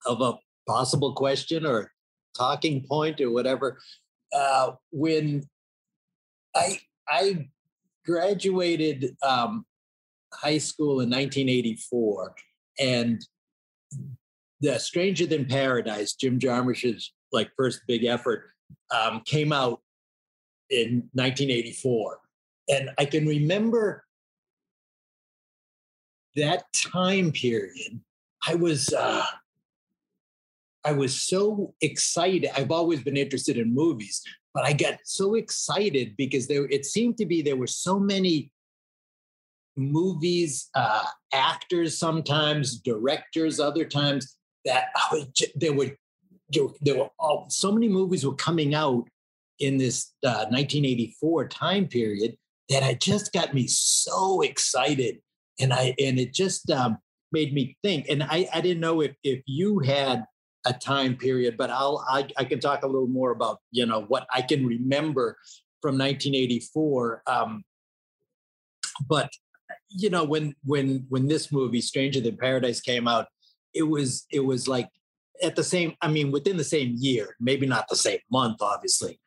of 0.06 0.20
a 0.20 0.34
possible 0.66 1.14
question 1.14 1.64
or 1.64 1.92
talking 2.36 2.84
point 2.88 3.20
or 3.20 3.30
whatever. 3.30 3.78
Uh, 4.34 4.72
when 4.90 5.44
I 6.56 6.78
I 7.08 7.48
graduated 8.04 9.16
um, 9.22 9.64
high 10.32 10.58
school 10.58 11.00
in 11.00 11.10
1984, 11.10 12.34
and 12.78 13.24
the 14.60 14.78
Stranger 14.78 15.26
Than 15.26 15.44
Paradise, 15.44 16.14
Jim 16.14 16.38
Jarmusch's 16.38 17.12
like 17.32 17.50
first 17.56 17.82
big 17.86 18.04
effort, 18.04 18.50
um, 18.94 19.22
came 19.24 19.52
out 19.52 19.80
in 20.70 21.08
1984. 21.12 22.18
And 22.68 22.90
I 22.98 23.04
can 23.04 23.26
remember 23.26 24.04
that 26.36 26.64
time 26.72 27.32
period. 27.32 28.00
I 28.46 28.54
was 28.54 28.92
uh, 28.92 29.24
I 30.84 30.92
was 30.92 31.20
so 31.20 31.74
excited. 31.80 32.50
I've 32.56 32.70
always 32.70 33.02
been 33.02 33.16
interested 33.16 33.58
in 33.58 33.74
movies, 33.74 34.22
but 34.54 34.64
I 34.64 34.72
got 34.72 34.98
so 35.04 35.34
excited 35.34 36.14
because 36.16 36.46
there 36.46 36.66
it 36.66 36.86
seemed 36.86 37.18
to 37.18 37.26
be 37.26 37.42
there 37.42 37.56
were 37.56 37.66
so 37.66 37.98
many 37.98 38.50
movies, 39.78 40.68
uh, 40.74 41.04
actors 41.32 41.98
sometimes, 41.98 42.78
directors 42.78 43.60
other 43.60 43.84
times 43.84 44.36
that 44.64 44.88
I 44.96 45.26
ju- 45.34 45.46
there 45.54 45.72
were 45.72 45.96
there, 46.50 46.96
were 46.96 47.10
all, 47.18 47.46
so 47.50 47.70
many 47.70 47.88
movies 47.88 48.24
were 48.24 48.34
coming 48.34 48.74
out 48.74 49.06
in 49.60 49.76
this 49.76 50.12
uh, 50.24 50.46
1984 50.50 51.48
time 51.48 51.86
period 51.86 52.36
that 52.68 52.82
it 52.82 53.00
just 53.00 53.32
got 53.32 53.54
me 53.54 53.66
so 53.66 54.40
excited. 54.42 55.20
And 55.60 55.72
i 55.72 55.94
and 55.98 56.18
it 56.20 56.32
just 56.32 56.70
um, 56.70 56.98
made 57.32 57.52
me 57.52 57.76
think. 57.82 58.08
And 58.08 58.22
I, 58.22 58.48
I 58.54 58.60
didn't 58.60 58.80
know 58.80 59.00
if 59.00 59.14
if 59.24 59.42
you 59.46 59.80
had 59.80 60.24
a 60.66 60.72
time 60.72 61.16
period 61.16 61.56
but 61.56 61.70
i'll 61.70 62.04
I, 62.08 62.26
I 62.36 62.44
can 62.44 62.60
talk 62.60 62.82
a 62.82 62.86
little 62.86 63.06
more 63.06 63.30
about 63.30 63.58
you 63.70 63.86
know 63.86 64.02
what 64.02 64.26
i 64.34 64.42
can 64.42 64.66
remember 64.66 65.36
from 65.80 65.96
1984 65.96 67.22
um, 67.26 67.64
but 69.06 69.30
you 69.88 70.10
know 70.10 70.24
when 70.24 70.54
when 70.64 71.06
when 71.08 71.26
this 71.28 71.50
movie 71.52 71.80
stranger 71.80 72.20
than 72.20 72.36
paradise 72.36 72.80
came 72.80 73.06
out 73.08 73.26
it 73.74 73.82
was 73.82 74.26
it 74.30 74.40
was 74.40 74.66
like 74.68 74.88
at 75.42 75.56
the 75.56 75.64
same 75.64 75.94
i 76.02 76.08
mean 76.08 76.30
within 76.30 76.56
the 76.56 76.64
same 76.64 76.94
year 76.98 77.36
maybe 77.40 77.66
not 77.66 77.86
the 77.88 77.96
same 77.96 78.18
month 78.30 78.58
obviously 78.60 79.18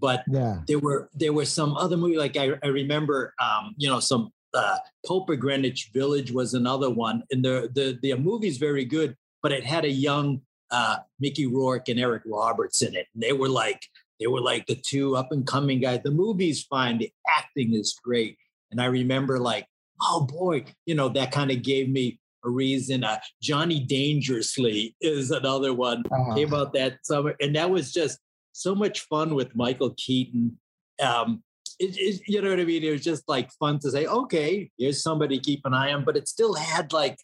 but 0.00 0.24
Yeah. 0.28 0.60
there 0.66 0.78
were 0.80 1.08
there 1.14 1.32
were 1.32 1.44
some 1.44 1.76
other 1.76 1.96
movie 1.96 2.16
like 2.16 2.36
I, 2.36 2.52
I 2.62 2.68
remember 2.68 3.34
um, 3.40 3.74
you 3.76 3.88
know 3.88 4.00
some 4.00 4.32
uh, 4.54 4.76
Pope 5.06 5.30
of 5.30 5.40
Greenwich 5.40 5.90
Village 5.94 6.30
was 6.30 6.52
another 6.52 6.90
one, 6.90 7.22
and 7.30 7.42
the 7.42 7.70
the 7.72 7.98
the 8.02 8.14
movie's 8.18 8.58
very 8.58 8.84
good, 8.84 9.16
but 9.42 9.50
it 9.52 9.64
had 9.64 9.86
a 9.86 9.90
young 9.90 10.42
uh, 10.70 10.96
Mickey 11.20 11.46
Rourke 11.46 11.88
and 11.88 11.98
Eric 11.98 12.22
Roberts 12.26 12.82
in 12.82 12.94
it, 12.94 13.06
and 13.14 13.22
they 13.22 13.32
were 13.32 13.48
like 13.48 13.80
they 14.20 14.26
were 14.26 14.42
like 14.42 14.66
the 14.66 14.74
two 14.74 15.16
up 15.16 15.28
and 15.32 15.46
coming 15.46 15.80
guys. 15.80 16.00
The 16.04 16.10
movie's 16.10 16.64
fine, 16.64 16.98
the 16.98 17.10
acting 17.38 17.72
is 17.72 17.96
great, 18.04 18.36
and 18.70 18.78
I 18.80 18.86
remember 18.86 19.38
like 19.38 19.66
oh 20.02 20.26
boy, 20.30 20.64
you 20.86 20.94
know 20.94 21.08
that 21.10 21.32
kind 21.32 21.50
of 21.50 21.62
gave 21.62 21.88
me 21.88 22.18
a 22.44 22.50
reason. 22.50 23.04
Uh, 23.04 23.18
Johnny 23.40 23.80
Dangerously 23.80 24.96
is 25.00 25.30
another 25.30 25.72
one 25.72 26.02
Uh, 26.10 26.34
came 26.34 26.54
out 26.54 26.72
that 26.74 26.98
summer, 27.04 27.34
and 27.40 27.54
that 27.56 27.70
was 27.70 27.92
just 27.92 28.18
so 28.52 28.74
much 28.74 29.00
fun 29.02 29.34
with 29.34 29.54
Michael 29.54 29.94
Keaton. 29.96 30.58
Um, 31.02 31.42
it, 31.78 31.96
it, 31.98 32.22
you 32.26 32.42
know 32.42 32.50
what 32.50 32.60
I 32.60 32.64
mean? 32.64 32.82
It 32.82 32.90
was 32.90 33.02
just 33.02 33.28
like 33.28 33.50
fun 33.52 33.78
to 33.80 33.90
say, 33.90 34.06
okay, 34.06 34.70
here's 34.78 35.02
somebody 35.02 35.38
to 35.38 35.44
keep 35.44 35.60
an 35.64 35.74
eye 35.74 35.92
on, 35.92 36.04
but 36.04 36.16
it 36.16 36.28
still 36.28 36.54
had 36.54 36.92
like 36.92 37.16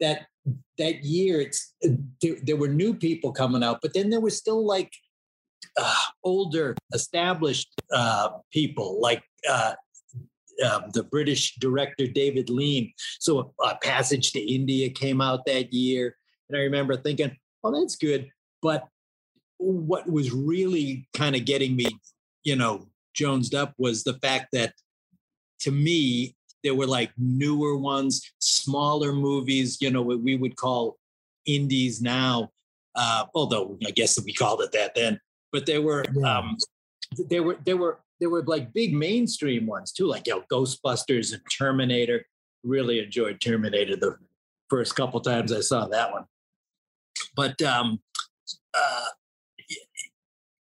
that 0.00 0.26
that 0.78 1.04
year. 1.04 1.40
It's 1.40 1.74
there, 2.20 2.36
there 2.42 2.56
were 2.56 2.68
new 2.68 2.94
people 2.94 3.32
coming 3.32 3.62
out, 3.62 3.80
but 3.82 3.94
then 3.94 4.10
there 4.10 4.20
was 4.20 4.36
still 4.36 4.64
like 4.64 4.92
uh, 5.78 5.94
older, 6.22 6.76
established 6.92 7.68
uh, 7.92 8.28
people 8.52 9.00
like. 9.00 9.22
Uh, 9.48 9.74
um, 10.64 10.84
the 10.92 11.02
British 11.02 11.56
director 11.56 12.06
David 12.06 12.50
Lean. 12.50 12.92
So, 13.18 13.52
A 13.62 13.76
Passage 13.76 14.32
to 14.32 14.40
India 14.40 14.88
came 14.90 15.20
out 15.20 15.46
that 15.46 15.72
year, 15.72 16.16
and 16.48 16.56
I 16.56 16.62
remember 16.62 16.96
thinking, 16.96 17.36
"Oh, 17.64 17.78
that's 17.78 17.96
good." 17.96 18.30
But 18.62 18.88
what 19.58 20.10
was 20.10 20.32
really 20.32 21.08
kind 21.14 21.34
of 21.36 21.44
getting 21.44 21.76
me, 21.76 21.86
you 22.44 22.56
know, 22.56 22.88
jonesed 23.14 23.54
up 23.54 23.74
was 23.78 24.04
the 24.04 24.14
fact 24.14 24.48
that 24.52 24.74
to 25.60 25.70
me, 25.70 26.36
there 26.62 26.74
were 26.74 26.86
like 26.86 27.10
newer 27.16 27.76
ones, 27.76 28.32
smaller 28.38 29.12
movies, 29.12 29.78
you 29.80 29.90
know, 29.90 30.02
what 30.02 30.20
we 30.20 30.36
would 30.36 30.56
call 30.56 30.98
indies 31.46 32.02
now. 32.02 32.50
Uh, 32.94 33.24
although 33.34 33.78
I 33.86 33.90
guess 33.90 34.22
we 34.22 34.32
called 34.32 34.62
it 34.62 34.72
that 34.72 34.94
then, 34.94 35.20
but 35.52 35.66
there 35.66 35.82
were 35.82 36.04
um, 36.24 36.56
there 37.28 37.42
were 37.42 37.58
there 37.64 37.76
were 37.76 38.00
there 38.20 38.30
were 38.30 38.44
like 38.44 38.72
big 38.72 38.94
mainstream 38.94 39.66
ones 39.66 39.92
too, 39.92 40.06
like 40.06 40.26
you 40.26 40.34
know, 40.34 40.44
Ghostbusters 40.50 41.32
and 41.32 41.42
Terminator. 41.56 42.24
Really 42.64 42.98
enjoyed 42.98 43.40
Terminator 43.40 43.96
the 43.96 44.16
first 44.68 44.96
couple 44.96 45.20
times 45.20 45.52
I 45.52 45.60
saw 45.60 45.86
that 45.86 46.12
one. 46.12 46.24
But 47.34 47.60
um, 47.62 48.00
uh, 48.74 49.06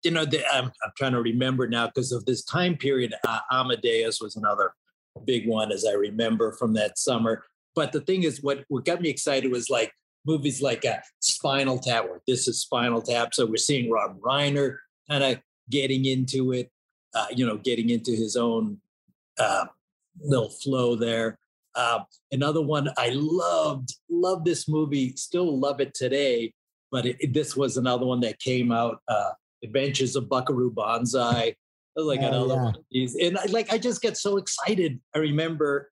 you 0.03 0.11
know, 0.11 0.25
the, 0.25 0.45
I'm, 0.51 0.65
I'm 0.65 0.91
trying 0.97 1.11
to 1.13 1.21
remember 1.21 1.67
now 1.67 1.87
because 1.87 2.11
of 2.11 2.25
this 2.25 2.43
time 2.43 2.77
period. 2.77 3.13
Uh, 3.27 3.39
Amadeus 3.51 4.21
was 4.21 4.35
another 4.35 4.73
big 5.25 5.47
one, 5.47 5.71
as 5.71 5.85
I 5.85 5.93
remember 5.93 6.53
from 6.53 6.73
that 6.73 6.97
summer. 6.97 7.43
But 7.75 7.91
the 7.91 8.01
thing 8.01 8.23
is, 8.23 8.41
what 8.41 8.63
what 8.69 8.85
got 8.85 9.01
me 9.01 9.09
excited 9.09 9.51
was 9.51 9.69
like 9.69 9.91
movies 10.25 10.61
like 10.61 10.85
uh, 10.85 10.97
Spinal 11.19 11.79
Tap, 11.79 12.05
or 12.05 12.21
this 12.27 12.47
is 12.47 12.61
Spinal 12.61 13.01
Tap. 13.01 13.33
So 13.33 13.45
we're 13.45 13.57
seeing 13.57 13.89
Rob 13.89 14.19
Reiner 14.19 14.77
kind 15.09 15.23
of 15.23 15.39
getting 15.69 16.05
into 16.05 16.51
it, 16.53 16.71
uh, 17.15 17.27
you 17.35 17.45
know, 17.45 17.57
getting 17.57 17.89
into 17.89 18.11
his 18.11 18.35
own 18.35 18.77
uh, 19.37 19.65
little 20.21 20.49
flow 20.49 20.95
there. 20.95 21.37
Uh, 21.75 21.99
another 22.31 22.61
one 22.61 22.89
I 22.97 23.09
loved, 23.13 23.95
loved 24.09 24.45
this 24.45 24.67
movie, 24.67 25.15
still 25.15 25.57
love 25.59 25.79
it 25.79 25.93
today. 25.93 26.53
But 26.91 27.05
it, 27.05 27.17
it- 27.19 27.33
this 27.33 27.55
was 27.55 27.77
another 27.77 28.05
one 28.05 28.19
that 28.21 28.39
came 28.39 28.71
out, 28.71 29.01
uh, 29.07 29.31
Adventures 29.63 30.15
of 30.15 30.29
Buckaroo 30.29 30.71
Banzai. 30.71 31.55
Like 31.95 32.21
Oh, 32.21 32.27
another 32.27 32.53
yeah. 32.53 32.63
one 32.63 32.75
of 32.75 32.83
these, 32.91 33.15
and 33.15 33.37
I, 33.37 33.43
like 33.45 33.73
I 33.73 33.77
just 33.77 34.01
get 34.01 34.15
so 34.15 34.37
excited. 34.37 35.01
I 35.13 35.19
remember 35.19 35.91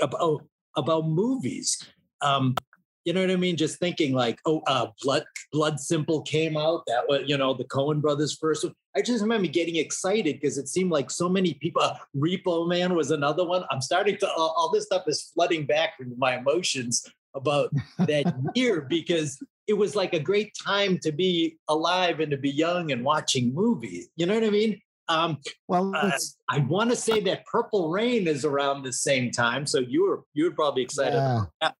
about 0.00 0.42
about 0.76 1.06
movies. 1.06 1.78
Um, 2.20 2.56
you 3.04 3.12
know 3.12 3.20
what 3.20 3.30
I 3.30 3.36
mean? 3.36 3.56
Just 3.56 3.78
thinking 3.78 4.12
like, 4.12 4.40
oh, 4.44 4.62
uh, 4.66 4.88
Blood 5.02 5.24
Blood 5.52 5.78
Simple 5.78 6.22
came 6.22 6.56
out. 6.56 6.82
That 6.88 7.06
was, 7.08 7.22
you 7.26 7.36
know, 7.36 7.54
the 7.54 7.64
Coen 7.64 8.00
brothers 8.00 8.36
first 8.36 8.64
one. 8.64 8.74
I 8.96 9.02
just 9.02 9.22
remember 9.22 9.48
getting 9.48 9.76
excited 9.76 10.40
because 10.40 10.56
it 10.56 10.68
seemed 10.68 10.90
like 10.90 11.10
so 11.10 11.28
many 11.28 11.54
people. 11.54 11.82
Uh, 11.82 11.96
Repo 12.16 12.68
Man 12.68 12.94
was 12.94 13.10
another 13.10 13.44
one. 13.44 13.64
I'm 13.70 13.80
starting 13.80 14.16
to 14.18 14.28
all, 14.28 14.54
all 14.56 14.70
this 14.70 14.84
stuff 14.84 15.04
is 15.08 15.32
flooding 15.34 15.66
back 15.66 15.96
from 15.96 16.12
my 16.16 16.38
emotions 16.38 17.04
about 17.34 17.70
that 17.98 18.32
year 18.54 18.82
because 18.82 19.42
it 19.66 19.74
was 19.74 19.96
like 19.96 20.14
a 20.14 20.20
great 20.20 20.52
time 20.64 20.98
to 20.98 21.10
be 21.10 21.56
alive 21.68 22.20
and 22.20 22.30
to 22.30 22.36
be 22.36 22.50
young 22.50 22.92
and 22.92 23.04
watching 23.04 23.52
movies. 23.52 24.08
You 24.16 24.26
know 24.26 24.34
what 24.34 24.44
I 24.44 24.50
mean? 24.50 24.80
Um, 25.08 25.38
well, 25.68 25.92
uh, 25.94 26.12
I 26.48 26.60
want 26.60 26.90
to 26.90 26.96
say 26.96 27.20
that 27.20 27.44
Purple 27.46 27.90
Rain 27.90 28.26
is 28.26 28.44
around 28.44 28.82
the 28.82 28.92
same 28.92 29.30
time, 29.30 29.66
so 29.66 29.80
you 29.80 30.06
were 30.08 30.22
you 30.32 30.44
were 30.44 30.50
probably 30.52 30.82
excited. 30.82 31.46
yeah. 31.60 31.72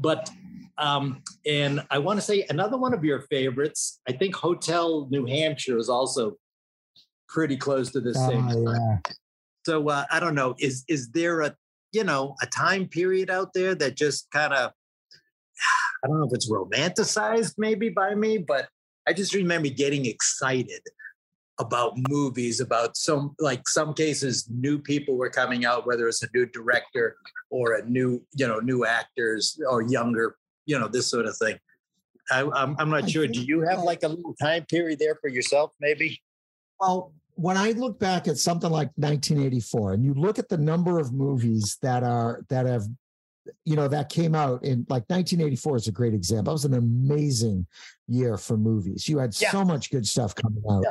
but 0.00 0.28
um, 0.78 1.22
and 1.46 1.84
I 1.90 1.98
want 1.98 2.18
to 2.18 2.24
say 2.24 2.44
another 2.50 2.76
one 2.76 2.92
of 2.92 3.04
your 3.04 3.20
favorites. 3.20 4.00
I 4.08 4.12
think 4.12 4.34
Hotel 4.34 5.06
New 5.10 5.26
Hampshire 5.26 5.78
is 5.78 5.88
also 5.88 6.36
pretty 7.28 7.56
close 7.56 7.90
to 7.92 8.00
the 8.00 8.14
same. 8.14 8.48
Oh, 8.50 8.72
yeah. 8.72 9.12
So 9.64 9.88
uh, 9.88 10.04
I 10.10 10.20
don't 10.20 10.34
know. 10.34 10.54
Is 10.58 10.84
is 10.88 11.10
there 11.10 11.40
a 11.40 11.54
you 11.92 12.04
know 12.04 12.34
a 12.42 12.46
time 12.46 12.86
period 12.86 13.30
out 13.30 13.52
there 13.54 13.74
that 13.74 13.96
just 13.96 14.30
kind 14.30 14.52
of 14.52 14.70
I 16.04 16.08
don't 16.08 16.20
know 16.20 16.26
if 16.26 16.34
it's 16.34 16.50
romanticized 16.50 17.54
maybe 17.58 17.88
by 17.88 18.14
me, 18.14 18.38
but 18.38 18.68
I 19.08 19.12
just 19.12 19.34
remember 19.34 19.68
getting 19.68 20.06
excited 20.06 20.80
about 21.58 21.94
movies 22.08 22.60
about 22.60 22.96
some 22.96 23.34
like 23.40 23.66
some 23.68 23.94
cases 23.94 24.48
new 24.50 24.78
people 24.78 25.16
were 25.16 25.30
coming 25.30 25.64
out 25.64 25.86
whether 25.86 26.06
it's 26.06 26.22
a 26.22 26.28
new 26.34 26.44
director 26.46 27.16
or 27.50 27.76
a 27.76 27.84
new 27.86 28.22
you 28.34 28.46
know 28.46 28.58
new 28.58 28.84
actors 28.84 29.58
or 29.70 29.82
younger 29.82 30.36
you 30.66 30.78
know 30.78 30.86
this 30.86 31.06
sort 31.06 31.24
of 31.24 31.36
thing 31.38 31.58
I, 32.30 32.42
I'm, 32.42 32.76
I'm 32.78 32.90
not 32.90 33.04
I 33.04 33.06
sure 33.06 33.26
do 33.26 33.40
you 33.40 33.60
have 33.60 33.78
like 33.80 34.02
a 34.02 34.08
little 34.08 34.34
time 34.34 34.66
period 34.66 34.98
there 34.98 35.16
for 35.20 35.28
yourself 35.28 35.72
maybe 35.80 36.20
Well, 36.80 37.12
when 37.34 37.56
I 37.56 37.72
look 37.72 37.98
back 37.98 38.28
at 38.28 38.38
something 38.38 38.70
like 38.70 38.88
1984, 38.96 39.92
and 39.94 40.04
you 40.04 40.14
look 40.14 40.38
at 40.38 40.48
the 40.48 40.56
number 40.58 40.98
of 40.98 41.12
movies 41.12 41.78
that 41.82 42.02
are 42.02 42.44
that 42.48 42.66
have, 42.66 42.84
you 43.64 43.76
know, 43.76 43.88
that 43.88 44.08
came 44.08 44.34
out 44.34 44.64
in 44.64 44.86
like 44.88 45.04
1984 45.08 45.76
is 45.76 45.88
a 45.88 45.92
great 45.92 46.14
example. 46.14 46.44
That 46.44 46.52
was 46.52 46.64
an 46.64 46.74
amazing 46.74 47.66
year 48.08 48.36
for 48.38 48.56
movies. 48.56 49.08
You 49.08 49.18
had 49.18 49.38
Yeah. 49.38 49.50
so 49.50 49.64
much 49.64 49.90
good 49.90 50.06
stuff 50.06 50.34
coming 50.34 50.62
out. 50.70 50.84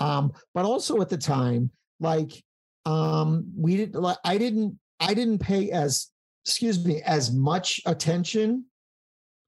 Um, 0.00 0.32
but 0.54 0.64
also 0.64 1.00
at 1.00 1.08
the 1.08 1.18
time, 1.18 1.70
like, 2.00 2.42
um, 2.84 3.46
we 3.56 3.76
didn't. 3.76 4.00
Like, 4.00 4.18
I 4.24 4.38
didn't. 4.38 4.78
I 4.98 5.14
didn't 5.14 5.38
pay 5.38 5.70
as 5.70 6.08
excuse 6.44 6.84
me 6.84 7.00
as 7.02 7.32
much 7.32 7.80
attention 7.86 8.64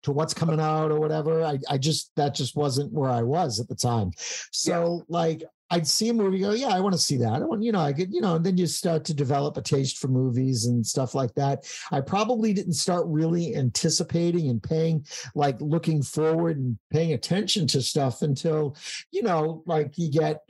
to 0.04 0.12
what's 0.12 0.34
coming 0.34 0.60
out 0.60 0.92
or 0.92 1.00
whatever. 1.00 1.42
I, 1.42 1.58
I 1.68 1.78
just 1.78 2.12
that 2.16 2.34
just 2.34 2.54
wasn't 2.56 2.92
where 2.92 3.10
I 3.10 3.22
was 3.22 3.58
at 3.58 3.68
the 3.68 3.74
time. 3.74 4.12
So 4.52 5.02
like 5.08 5.42
I'd 5.74 5.88
see 5.88 6.08
a 6.08 6.14
movie, 6.14 6.38
go, 6.38 6.52
yeah, 6.52 6.68
I 6.68 6.78
want 6.78 6.94
to 6.94 7.00
see 7.00 7.16
that. 7.16 7.32
I 7.32 7.40
want, 7.40 7.64
you 7.64 7.72
know, 7.72 7.80
I 7.80 7.92
could, 7.92 8.14
you 8.14 8.20
know, 8.20 8.36
and 8.36 8.46
then 8.46 8.56
you 8.56 8.68
start 8.68 9.04
to 9.06 9.14
develop 9.14 9.56
a 9.56 9.60
taste 9.60 9.98
for 9.98 10.06
movies 10.06 10.66
and 10.66 10.86
stuff 10.86 11.16
like 11.16 11.34
that. 11.34 11.66
I 11.90 12.00
probably 12.00 12.52
didn't 12.52 12.74
start 12.74 13.06
really 13.08 13.56
anticipating 13.56 14.50
and 14.50 14.62
paying, 14.62 15.04
like 15.34 15.60
looking 15.60 16.00
forward 16.00 16.58
and 16.58 16.78
paying 16.92 17.12
attention 17.12 17.66
to 17.68 17.82
stuff 17.82 18.22
until, 18.22 18.76
you 19.10 19.24
know, 19.24 19.64
like 19.66 19.98
you 19.98 20.12
get 20.12 20.42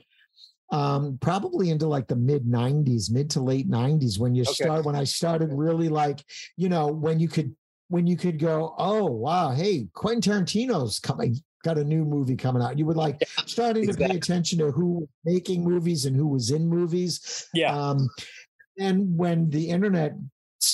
um 0.71 1.17
probably 1.21 1.71
into 1.71 1.87
like 1.87 2.07
the 2.07 2.15
mid 2.15 2.45
90s 2.45 3.11
mid 3.11 3.29
to 3.29 3.39
late 3.39 3.69
90s 3.69 4.17
when 4.17 4.33
you 4.33 4.43
Okay. 4.43 4.53
start 4.53 4.83
when 4.83 4.95
i 4.95 5.03
started 5.03 5.49
really 5.53 5.89
like 5.89 6.25
you 6.57 6.69
know 6.69 6.87
when 6.87 7.19
you 7.19 7.27
could 7.27 7.55
when 7.89 8.07
you 8.07 8.17
could 8.17 8.39
go 8.39 8.73
oh 8.79 9.05
wow 9.05 9.51
hey 9.51 9.87
quentin 9.93 10.21
tarantino's 10.43 10.99
coming 10.99 11.35
got 11.65 11.77
a 11.79 11.83
new 11.83 12.05
movie 12.05 12.35
coming 12.35 12.61
out. 12.61 12.77
You 12.77 12.85
were 12.85 12.93
like 12.93 13.27
starting 13.47 13.87
to 13.87 13.93
pay 13.93 14.15
attention 14.15 14.59
to 14.59 14.71
who 14.71 14.99
was 14.99 15.09
making 15.25 15.63
movies 15.63 16.05
and 16.05 16.15
who 16.15 16.27
was 16.27 16.51
in 16.51 16.67
movies. 16.67 17.47
Yeah. 17.53 17.75
um 17.75 18.07
and 18.77 19.17
when 19.17 19.49
the 19.49 19.69
internet 19.69 20.13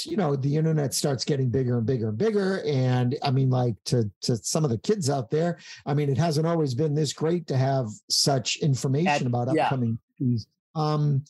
you 0.05 0.17
know 0.17 0.35
the 0.35 0.55
internet 0.55 0.93
starts 0.93 1.23
getting 1.23 1.49
bigger 1.49 1.77
and 1.77 1.85
bigger 1.85 2.09
and 2.09 2.17
bigger 2.17 2.61
and 2.65 3.17
i 3.23 3.29
mean 3.31 3.49
like 3.49 3.75
to 3.85 4.09
to 4.21 4.35
some 4.37 4.63
of 4.63 4.69
the 4.71 4.77
kids 4.77 5.09
out 5.09 5.29
there 5.29 5.57
i 5.85 5.93
mean 5.93 6.09
it 6.09 6.17
hasn't 6.17 6.47
always 6.47 6.73
been 6.73 6.95
this 6.95 7.13
great 7.13 7.45
to 7.47 7.57
have 7.57 7.87
such 8.09 8.57
information 8.57 9.07
At- 9.07 9.21
about 9.23 9.53
yeah. 9.53 9.65
upcoming 9.65 9.99
movies. 10.19 10.47
Um 10.75 11.23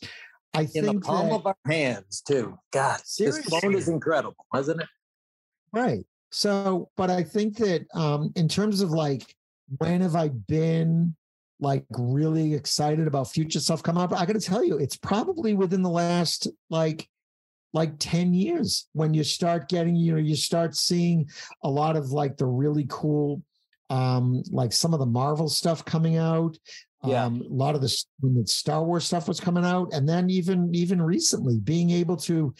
i 0.53 0.61
in 0.61 0.85
the 0.85 0.91
think 0.91 1.03
palm 1.03 1.29
that, 1.29 1.35
of 1.35 1.45
our 1.47 1.55
hands 1.65 2.21
too. 2.21 2.57
God 2.71 2.99
this 3.17 3.39
phone 3.45 3.73
is 3.75 3.87
incredible 3.87 4.45
isn't 4.55 4.79
it? 4.79 4.87
Right. 5.73 6.05
So, 6.31 6.89
but 6.97 7.09
I 7.09 7.23
think 7.23 7.57
that 7.57 7.85
um 7.93 8.31
in 8.35 8.47
terms 8.47 8.81
of 8.81 8.91
like 8.91 9.35
when 9.77 10.01
have 10.01 10.15
I 10.15 10.29
been 10.29 11.15
like 11.59 11.85
really 11.91 12.53
excited 12.53 13.07
about 13.07 13.31
future 13.31 13.59
stuff 13.59 13.83
coming 13.83 14.03
up? 14.03 14.13
I 14.13 14.25
got 14.25 14.33
to 14.33 14.39
tell 14.39 14.63
you, 14.63 14.77
it's 14.77 14.97
probably 14.97 15.53
within 15.53 15.83
the 15.83 15.89
last 15.89 16.47
like 16.69 17.07
like 17.73 17.93
10 17.99 18.33
years 18.33 18.87
when 18.93 19.13
you 19.13 19.23
start 19.23 19.69
getting, 19.69 19.95
you 19.95 20.13
know, 20.13 20.19
you 20.19 20.35
start 20.35 20.75
seeing 20.75 21.29
a 21.63 21.69
lot 21.69 21.95
of 21.95 22.11
like 22.11 22.35
the 22.35 22.45
really 22.45 22.85
cool 22.89 23.41
um 23.89 24.41
like 24.51 24.73
some 24.73 24.93
of 24.93 24.99
the 24.99 25.05
Marvel 25.05 25.49
stuff 25.49 25.85
coming 25.85 26.17
out. 26.17 26.57
Yeah. 27.03 27.25
Um, 27.25 27.41
a 27.41 27.53
lot 27.53 27.73
of 27.73 27.81
the 27.81 28.05
when 28.19 28.35
the 28.35 28.45
Star 28.45 28.83
Wars 28.83 29.05
stuff 29.05 29.27
was 29.27 29.39
coming 29.39 29.65
out, 29.65 29.91
and 29.91 30.07
then 30.07 30.29
even 30.29 30.73
even 30.73 31.01
recently, 31.01 31.57
being 31.57 31.89
able 31.89 32.15
to 32.17 32.53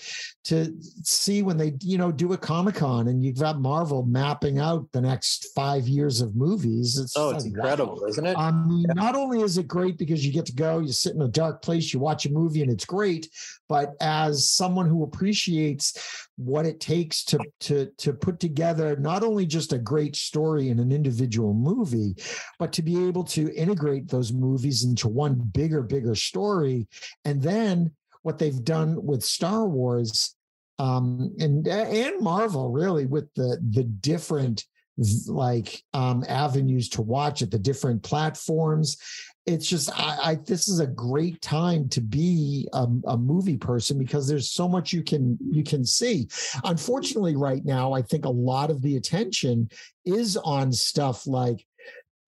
to 0.46 0.76
see 1.04 1.44
when 1.44 1.58
they 1.58 1.74
you 1.82 2.00
know 2.00 2.12
do 2.12 2.34
a 2.34 2.38
Comic 2.38 2.76
Con 2.76 3.08
and 3.08 3.24
you've 3.24 3.40
got 3.40 3.62
Marvel 3.62 4.04
mapping 4.04 4.58
out 4.58 4.88
the 4.94 5.02
next 5.02 5.50
five 5.54 5.88
years 5.88 6.22
of 6.22 6.36
movies. 6.36 6.98
It's 6.98 7.14
oh 7.16 7.30
it's 7.30 7.46
like, 7.46 7.54
wow. 7.54 7.60
incredible 7.60 8.06
isn't 8.06 8.26
it 8.26 8.36
I 8.36 8.52
mean, 8.52 8.86
not 8.96 9.16
only 9.16 9.42
is 9.42 9.60
it 9.60 9.68
great 9.68 10.00
because 10.00 10.26
you 10.26 10.34
get 10.34 10.48
to 10.48 10.54
go, 10.54 10.80
you 10.80 10.92
sit 10.92 11.14
in 11.14 11.22
a 11.22 11.28
dark 11.28 11.62
place, 11.62 11.94
you 11.94 12.00
watch 12.00 12.26
a 12.26 12.32
movie, 12.32 12.64
and 12.64 12.72
it's 12.72 12.86
great. 12.86 13.30
But 13.70 13.94
as 14.02 14.50
someone 14.50 14.88
who 14.88 15.04
appreciates 15.04 16.30
what 16.46 16.66
it 16.66 16.80
takes 16.80 17.24
to 17.26 17.40
to 17.62 17.86
to 17.98 18.14
put 18.14 18.40
together 18.40 18.96
not 18.96 19.24
only 19.24 19.46
just 19.46 19.74
a 19.74 19.78
great 19.78 20.16
story 20.16 20.70
in 20.70 20.80
an 20.80 20.92
individual 20.92 21.54
movie, 21.54 22.16
but 22.60 22.74
to 22.74 22.82
be 22.82 23.08
able 23.08 23.24
to 23.24 23.54
integrate 23.56 24.08
those 24.08 24.34
movies 24.34 24.84
into 24.84 25.08
one 25.08 25.36
bigger, 25.36 25.82
bigger 25.82 26.16
story, 26.16 26.88
and 27.26 27.42
then 27.42 27.92
what 28.24 28.38
they've 28.38 28.64
done 28.64 29.04
with 29.04 29.24
Star 29.24 29.68
Wars 29.68 30.36
um, 30.80 31.36
and 31.40 31.68
and 31.68 32.22
Marvel, 32.22 32.72
really, 32.72 33.06
with 33.06 33.32
the 33.36 33.60
the 33.70 33.84
different 33.84 34.66
like 35.28 35.82
um 35.94 36.24
avenues 36.28 36.90
to 36.90 37.02
watch 37.02 37.42
it 37.42 37.50
the 37.50 37.58
different 37.58 38.04
platforms 38.04 38.98
it's 39.46 39.68
just 39.68 39.90
I, 40.00 40.18
I 40.32 40.36
this 40.36 40.68
is 40.68 40.80
a 40.80 40.88
great 40.88 41.42
time 41.42 41.90
to 41.90 42.02
be 42.02 42.68
a, 42.74 42.86
a 43.08 43.18
movie 43.18 43.58
person 43.58 43.98
because 43.98 44.28
there's 44.28 44.52
so 44.52 44.68
much 44.70 44.94
you 44.94 45.04
can 45.04 45.38
you 45.52 45.64
can 45.64 45.84
see 45.86 46.28
unfortunately 46.64 47.36
right 47.36 47.66
now 47.66 47.92
i 47.94 48.02
think 48.04 48.26
a 48.26 48.30
lot 48.30 48.70
of 48.70 48.82
the 48.82 48.98
attention 48.98 49.70
is 50.06 50.38
on 50.38 50.72
stuff 50.72 51.26
like 51.26 51.66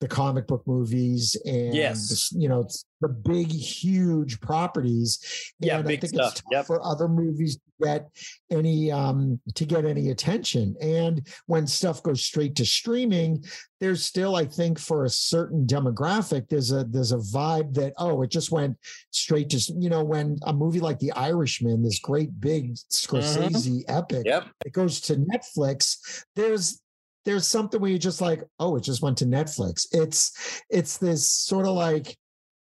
the 0.01 0.07
comic 0.07 0.47
book 0.47 0.63
movies 0.65 1.37
and 1.45 1.73
Yes. 1.75 2.29
you 2.33 2.49
know 2.49 2.67
the 3.01 3.07
big 3.07 3.49
huge 3.51 4.39
properties 4.41 5.19
Yeah, 5.59 5.81
big 5.81 5.99
I 5.99 6.01
think 6.01 6.13
stuff. 6.15 6.31
it's 6.33 6.41
tough 6.41 6.51
Yep. 6.51 6.65
for 6.65 6.85
other 6.85 7.07
movies 7.07 7.57
get 7.81 8.09
any 8.51 8.91
um 8.91 9.39
to 9.55 9.65
get 9.65 9.85
any 9.85 10.09
attention. 10.09 10.75
And 10.81 11.25
when 11.47 11.67
stuff 11.67 12.03
goes 12.03 12.23
straight 12.23 12.55
to 12.55 12.65
streaming 12.65 13.43
there's 13.79 14.05
still 14.05 14.37
i 14.37 14.45
think 14.45 14.79
for 14.79 15.03
a 15.03 15.09
certain 15.09 15.65
demographic 15.65 16.47
there's 16.47 16.71
a 16.71 16.85
there's 16.85 17.11
a 17.11 17.17
vibe 17.17 17.73
that 17.73 17.91
oh 17.97 18.21
it 18.21 18.31
just 18.31 18.49
went 18.49 18.77
straight 19.11 19.49
to 19.49 19.59
you 19.77 19.89
know 19.89 20.03
when 20.03 20.37
a 20.43 20.53
movie 20.53 20.79
like 20.79 20.99
the 20.99 21.11
irishman 21.13 21.83
this 21.83 21.99
great 21.99 22.29
big 22.39 22.75
scorsese 22.89 23.83
epic 23.89 24.23
yep. 24.25 24.47
it 24.65 24.71
goes 24.71 25.01
to 25.01 25.15
netflix 25.15 26.23
there's 26.35 26.81
there's 27.25 27.47
something 27.47 27.79
where 27.79 27.89
you're 27.89 27.99
just 27.99 28.21
like 28.21 28.43
oh 28.59 28.75
it 28.75 28.83
just 28.83 29.01
went 29.01 29.17
to 29.17 29.25
netflix. 29.25 29.87
It's 29.91 30.63
it's 30.69 30.97
this 30.97 31.29
sort 31.29 31.65
of 31.65 31.75
like 31.75 32.15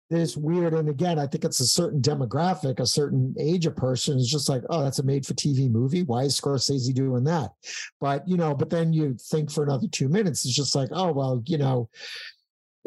this 0.09 0.37
weird 0.37 0.73
and 0.73 0.87
again 0.89 1.17
i 1.17 1.25
think 1.25 1.43
it's 1.43 1.59
a 1.59 1.65
certain 1.65 2.01
demographic 2.01 2.79
a 2.79 2.85
certain 2.85 3.33
age 3.39 3.65
of 3.65 3.75
person 3.75 4.17
is 4.17 4.29
just 4.29 4.47
like 4.49 4.61
oh 4.69 4.83
that's 4.83 4.99
a 4.99 5.03
made 5.03 5.25
for 5.25 5.33
tv 5.33 5.69
movie 5.69 6.03
why 6.03 6.23
is 6.23 6.39
scorsese 6.39 6.93
doing 6.93 7.23
that 7.23 7.49
but 7.99 8.27
you 8.27 8.37
know 8.37 8.53
but 8.53 8.69
then 8.69 8.93
you 8.93 9.15
think 9.19 9.51
for 9.51 9.63
another 9.63 9.87
two 9.91 10.07
minutes 10.07 10.45
it's 10.45 10.55
just 10.55 10.75
like 10.75 10.89
oh 10.91 11.11
well 11.11 11.41
you 11.47 11.57
know 11.57 11.89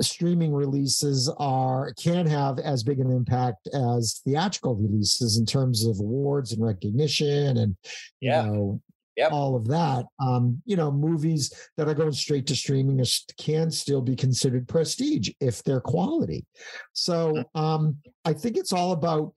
streaming 0.00 0.52
releases 0.52 1.28
are 1.38 1.92
can 1.94 2.24
have 2.24 2.60
as 2.60 2.84
big 2.84 3.00
an 3.00 3.10
impact 3.10 3.66
as 3.74 4.20
theatrical 4.24 4.76
releases 4.76 5.38
in 5.38 5.44
terms 5.44 5.84
of 5.84 5.98
awards 5.98 6.52
and 6.52 6.62
recognition 6.64 7.56
and 7.56 7.76
Yeah. 8.20 8.44
you 8.44 8.50
know 8.52 8.80
Yep. 9.18 9.32
all 9.32 9.56
of 9.56 9.66
that 9.66 10.06
um 10.20 10.62
you 10.64 10.76
know 10.76 10.92
movies 10.92 11.52
that 11.76 11.88
are 11.88 11.94
going 11.94 12.12
straight 12.12 12.46
to 12.46 12.54
streaming 12.54 13.04
can 13.36 13.68
still 13.68 14.00
be 14.00 14.14
considered 14.14 14.68
prestige 14.68 15.28
if 15.40 15.60
they're 15.64 15.80
quality 15.80 16.46
so 16.92 17.42
um 17.56 17.96
i 18.24 18.32
think 18.32 18.56
it's 18.56 18.72
all 18.72 18.92
about 18.92 19.34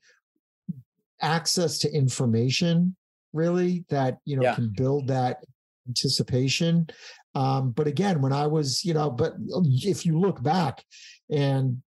access 1.21 1.79
to 1.79 1.91
information 1.91 2.95
really 3.33 3.83
that 3.89 4.19
you 4.23 4.35
know 4.35 4.43
Yeah. 4.43 4.53
can 4.53 4.69
build 4.69 5.07
that 5.07 5.43
anticipation 5.87 6.87
um 7.33 7.71
but 7.71 7.87
again 7.87 8.21
when 8.21 8.33
i 8.33 8.45
was 8.45 8.85
you 8.85 8.93
know 8.93 9.09
but 9.09 9.33
if 9.93 10.05
you 10.05 10.19
look 10.19 10.43
back 10.43 10.83
and 11.31 11.81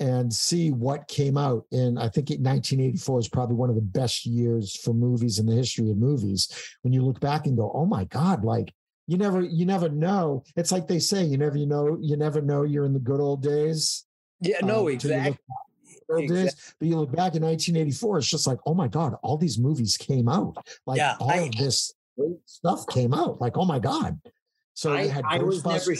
and 0.00 0.32
see 0.32 0.70
what 0.70 1.08
came 1.08 1.36
out 1.36 1.64
in 1.70 1.96
i 1.98 2.08
think 2.08 2.28
1984 2.28 3.18
is 3.20 3.28
probably 3.28 3.56
one 3.56 3.68
of 3.70 3.74
the 3.76 3.80
best 3.82 4.26
years 4.26 4.76
for 4.76 4.92
movies 4.92 5.38
in 5.38 5.46
the 5.46 5.54
history 5.54 5.90
of 5.90 5.96
movies 5.96 6.48
when 6.82 6.92
you 6.92 7.02
look 7.02 7.20
back 7.20 7.46
and 7.46 7.56
go 7.56 7.70
oh 7.74 7.86
my 7.86 8.04
god 8.04 8.44
like 8.44 8.72
you 9.06 9.16
never 9.16 9.40
you 9.42 9.66
never 9.66 9.88
know 9.88 10.42
it's 10.56 10.72
like 10.72 10.86
they 10.86 10.98
say 10.98 11.24
you 11.24 11.36
never 11.36 11.56
you 11.56 11.66
know 11.66 11.98
you 12.00 12.16
never 12.16 12.40
know 12.40 12.62
you're 12.62 12.84
in 12.84 12.92
the 12.92 12.98
good 13.00 13.20
old 13.20 13.42
days 13.42 14.04
yeah 14.40 14.58
no 14.62 14.78
um, 14.78 14.84
look 14.84 14.94
exactly 14.94 15.30
back 15.30 15.32
at 15.32 15.38
the 15.38 16.00
good 16.08 16.20
old 16.20 16.28
days. 16.28 16.74
but 16.78 16.88
you 16.88 16.96
look 16.96 17.10
back 17.10 17.34
in 17.34 17.42
1984 17.42 18.18
it's 18.18 18.28
just 18.28 18.46
like 18.46 18.58
oh 18.66 18.74
my 18.74 18.88
god 18.88 19.14
all 19.22 19.36
these 19.36 19.58
movies 19.58 19.96
came 19.96 20.28
out 20.28 20.56
like 20.86 20.98
Yeah, 20.98 21.16
all 21.20 21.30
I- 21.30 21.36
of 21.36 21.52
this 21.56 21.92
stuff 22.44 22.86
came 22.88 23.14
out. 23.14 23.40
Like, 23.40 23.56
oh 23.56 23.64
my 23.64 23.78
god! 23.78 24.20
So 24.74 24.92
I, 24.92 25.06
had 25.06 25.24
I 25.28 25.38
was 25.38 25.64
never. 25.64 25.94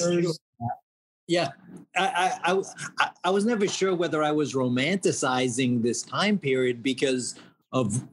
Yeah, 1.29 1.49
I, 1.97 2.39
I, 2.45 2.63
I, 2.99 3.11
I 3.25 3.31
was 3.31 3.45
never 3.45 3.69
sure 3.69 3.95
whether 3.95 4.23
I 4.23 4.33
was 4.33 4.55
romanticizing 4.55 5.83
this 5.83 6.03
time 6.03 6.39
period 6.39 6.83
because 6.83 7.37
of 7.73 8.05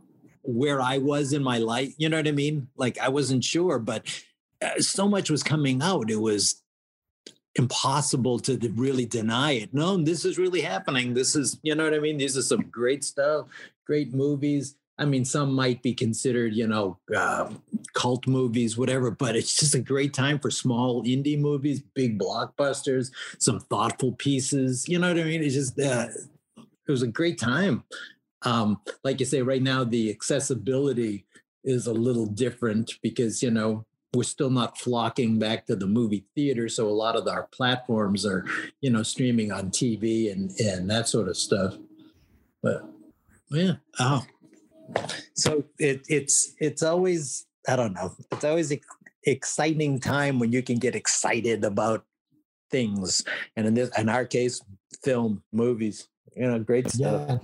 where 0.43 0.81
I 0.81 0.99
was 0.99 1.33
in 1.33 1.43
my 1.43 1.57
life. 1.57 1.93
You 1.97 2.09
know 2.09 2.17
what 2.17 2.27
I 2.27 2.31
mean? 2.31 2.67
Like 2.77 2.97
I 2.99 3.09
wasn't 3.09 3.43
sure, 3.43 3.79
but 3.79 4.07
uh, 4.63 4.79
so 4.79 5.07
much 5.07 5.29
was 5.29 5.43
coming 5.43 5.81
out. 5.81 6.09
It 6.11 6.21
was 6.21 6.61
impossible 7.55 8.39
to 8.39 8.57
really 8.75 9.05
deny 9.05 9.53
it. 9.53 9.73
No, 9.73 9.97
this 9.97 10.23
is 10.23 10.37
really 10.37 10.61
happening. 10.61 11.13
This 11.13 11.35
is, 11.35 11.59
you 11.63 11.75
know 11.75 11.83
what 11.83 11.93
I 11.93 11.99
mean? 11.99 12.17
These 12.17 12.37
are 12.37 12.41
some 12.41 12.61
great 12.69 13.03
stuff, 13.03 13.47
great 13.85 14.13
movies. 14.13 14.75
I 14.99 15.05
mean, 15.05 15.23
some 15.23 15.53
might 15.53 15.81
be 15.81 15.93
considered, 15.93 16.53
you 16.53 16.67
know, 16.67 16.97
uh, 17.15 17.49
cult 17.93 18.27
movies, 18.27 18.77
whatever, 18.77 19.09
but 19.09 19.35
it's 19.35 19.55
just 19.55 19.73
a 19.73 19.79
great 19.79 20.13
time 20.13 20.39
for 20.39 20.51
small 20.51 21.03
indie 21.03 21.39
movies, 21.39 21.81
big 21.95 22.19
blockbusters, 22.19 23.11
some 23.39 23.61
thoughtful 23.61 24.11
pieces. 24.11 24.87
You 24.89 24.99
know 24.99 25.07
what 25.07 25.19
I 25.19 25.23
mean? 25.23 25.41
It's 25.41 25.55
just, 25.55 25.79
uh, 25.79 26.07
it 26.57 26.91
was 26.91 27.01
a 27.01 27.07
great 27.07 27.39
time. 27.39 27.85
Um, 28.43 28.81
like 29.03 29.19
you 29.19 29.25
say, 29.25 29.41
right 29.41 29.61
now, 29.61 29.83
the 29.83 30.09
accessibility 30.09 31.25
is 31.63 31.87
a 31.87 31.93
little 31.93 32.25
different 32.25 32.93
because, 33.01 33.41
you 33.41 33.51
know, 33.51 33.85
we're 34.13 34.23
still 34.23 34.49
not 34.49 34.77
flocking 34.77 35.39
back 35.39 35.65
to 35.67 35.75
the 35.75 35.87
movie 35.87 36.25
theater. 36.35 36.67
So 36.67 36.87
a 36.87 36.89
lot 36.89 37.15
of 37.15 37.27
our 37.27 37.43
platforms 37.51 38.25
are, 38.25 38.45
you 38.81 38.89
know, 38.89 39.03
streaming 39.03 39.51
on 39.51 39.69
TV 39.69 40.31
and, 40.31 40.51
and 40.59 40.89
that 40.89 41.07
sort 41.07 41.29
of 41.29 41.37
stuff. 41.37 41.75
But 42.61 42.85
yeah. 43.51 43.73
Oh, 43.99 44.25
so 45.33 45.63
it, 45.77 46.01
it's 46.07 46.53
it's 46.59 46.83
always 46.83 47.45
I 47.67 47.75
don't 47.75 47.93
know. 47.93 48.15
It's 48.31 48.45
always 48.45 48.71
an 48.71 48.79
exciting 49.23 49.99
time 49.99 50.39
when 50.39 50.51
you 50.51 50.61
can 50.61 50.77
get 50.77 50.95
excited 50.95 51.63
about 51.63 52.05
things, 52.71 53.23
and 53.55 53.67
in 53.67 53.73
this 53.73 53.89
in 53.97 54.09
our 54.09 54.25
case, 54.25 54.61
film, 55.03 55.43
movies. 55.51 56.07
You 56.35 56.47
know, 56.47 56.59
great 56.59 56.89
stuff. 56.89 57.27
Yeah. 57.27 57.37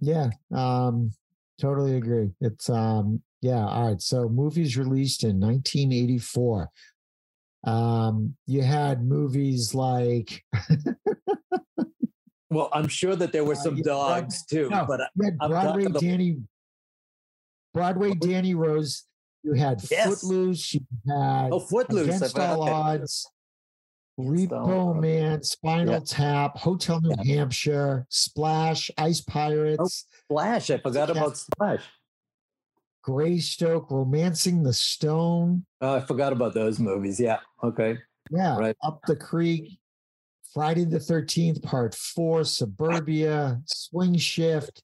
Yeah. 0.00 0.30
Um, 0.52 1.12
totally 1.60 1.96
agree. 1.96 2.30
It's 2.40 2.68
um, 2.68 3.22
yeah. 3.40 3.66
All 3.66 3.88
right. 3.88 4.00
So 4.00 4.28
movies 4.28 4.76
released 4.76 5.24
in 5.24 5.40
1984. 5.40 6.68
Um, 7.66 8.36
you 8.46 8.62
had 8.62 9.04
movies 9.04 9.74
like 9.74 10.44
Well, 12.54 12.68
I'm 12.72 12.88
sure 12.88 13.16
that 13.16 13.32
there 13.32 13.44
were 13.44 13.52
Uh, 13.54 13.56
some 13.56 13.76
yeah, 13.76 13.82
dogs 13.84 14.44
too, 14.46 14.68
no, 14.70 14.84
but 14.86 15.00
I'm 15.20 15.36
Broadway 15.48 15.84
the- 15.84 15.98
Danny, 16.00 16.38
Broadway 17.72 18.14
Danny 18.14 18.54
Rose. 18.54 19.04
You 19.42 19.52
had 19.52 19.82
Yes. 19.90 20.06
Footloose. 20.22 20.74
You 20.74 20.80
had 21.06 21.50
oh, 21.52 21.60
Footloose. 21.60 22.16
Against 22.16 22.38
All. 22.38 22.68
Odds, 22.68 23.28
Repo. 24.18 24.98
Man, 25.00 25.42
Spinal 25.42 25.94
Yeah. 25.94 26.00
Tap, 26.06 26.56
Hotel 26.56 27.00
New 27.02 27.14
Hampshire, 27.24 28.06
Splash, 28.08 28.90
Ice 28.96 29.20
Pirates, 29.20 30.06
Splash. 30.30 30.70
I 30.70 30.78
forgot 30.78 31.08
Yeah. 31.08 31.20
about 31.20 31.36
Splash. 31.36 31.82
Greystoke, 33.02 33.90
Romancing 33.90 34.62
the 34.62 34.72
Stone. 34.72 35.66
Oh, 35.82 35.96
I 35.96 36.00
forgot 36.00 36.32
about 36.32 36.54
those 36.54 36.78
movies. 36.78 37.20
Yeah. 37.20 37.40
Okay. 37.62 37.98
Yeah, 38.30 38.56
Right. 38.56 38.76
Up 38.82 39.00
the 39.06 39.16
Creek, 39.16 39.78
Friday 40.54 40.84
the 40.84 40.98
13th, 40.98 41.62
Part 41.62 41.94
Four, 41.94 42.44
Suburbia, 42.44 43.60
Swing 43.66 44.16
Shift. 44.16 44.82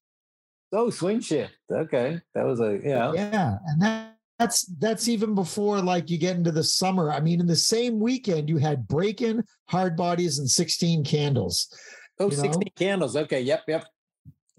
Oh, 0.72 0.90
Swing 0.90 1.20
Shift. 1.20 1.54
Okay, 1.70 2.20
that 2.34 2.44
was 2.44 2.60
a 2.60 2.80
yeah. 2.84 3.12
Yeah, 3.14 3.56
and 3.66 3.80
that, 3.80 4.16
that's 4.38 4.62
that's 4.78 5.08
even 5.08 5.34
before 5.34 5.80
like 5.80 6.10
you 6.10 6.18
get 6.18 6.36
into 6.36 6.50
the 6.50 6.64
summer. 6.64 7.12
I 7.12 7.20
mean, 7.20 7.40
in 7.40 7.46
the 7.46 7.56
same 7.56 8.00
weekend, 8.00 8.48
you 8.48 8.56
had 8.56 8.88
Breakin', 8.88 9.44
Hard 9.68 9.96
Bodies, 9.96 10.38
and 10.38 10.50
16 10.50 11.04
Candles. 11.04 11.72
Oh, 12.18 12.30
you 12.30 12.36
know? 12.36 12.42
16 12.42 12.62
candles. 12.76 13.16
Okay. 13.16 13.40
Yep. 13.40 13.62
Yep. 13.66 13.86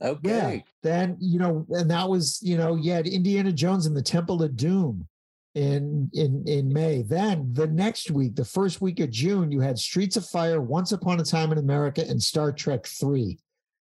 Okay. 0.02 0.63
Then, 0.82 1.15
you 1.19 1.38
know, 1.38 1.65
and 1.69 1.91
that 1.91 2.10
was, 2.10 2.39
you 2.41 2.58
know, 2.58 2.76
you 2.76 2.91
had 2.91 3.06
Indiana 3.06 3.52
Jones 3.52 3.86
and 3.86 3.95
the 3.95 4.02
Temple 4.02 4.41
of 4.41 4.56
Doom 4.56 5.08
in 5.56 6.10
in 6.14 6.44
in 6.48 6.72
May. 6.72 7.02
Then 7.02 7.50
the 7.54 7.68
next 7.68 8.10
week, 8.12 8.36
the 8.36 8.46
first 8.46 8.82
week 8.82 9.00
of 9.00 9.10
June, 9.10 9.52
you 9.52 9.60
had 9.60 9.78
Streets 9.78 10.16
of 10.18 10.26
Fire, 10.26 10.62
Once 10.62 10.92
Upon 10.92 11.20
a 11.20 11.24
Time 11.24 11.52
in 11.52 11.58
America, 11.58 12.06
and 12.08 12.22
Star 12.22 12.52
Trek 12.52 12.86
3. 12.86 13.38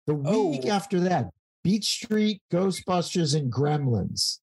The 0.07 0.15
week 0.15 0.63
Oh. 0.65 0.69
after 0.69 0.99
that, 1.01 1.31
Beat 1.63 1.85
Street, 1.85 2.43
Ghostbusters, 2.53 3.37
and 3.39 3.53
Gremlins. 3.53 4.41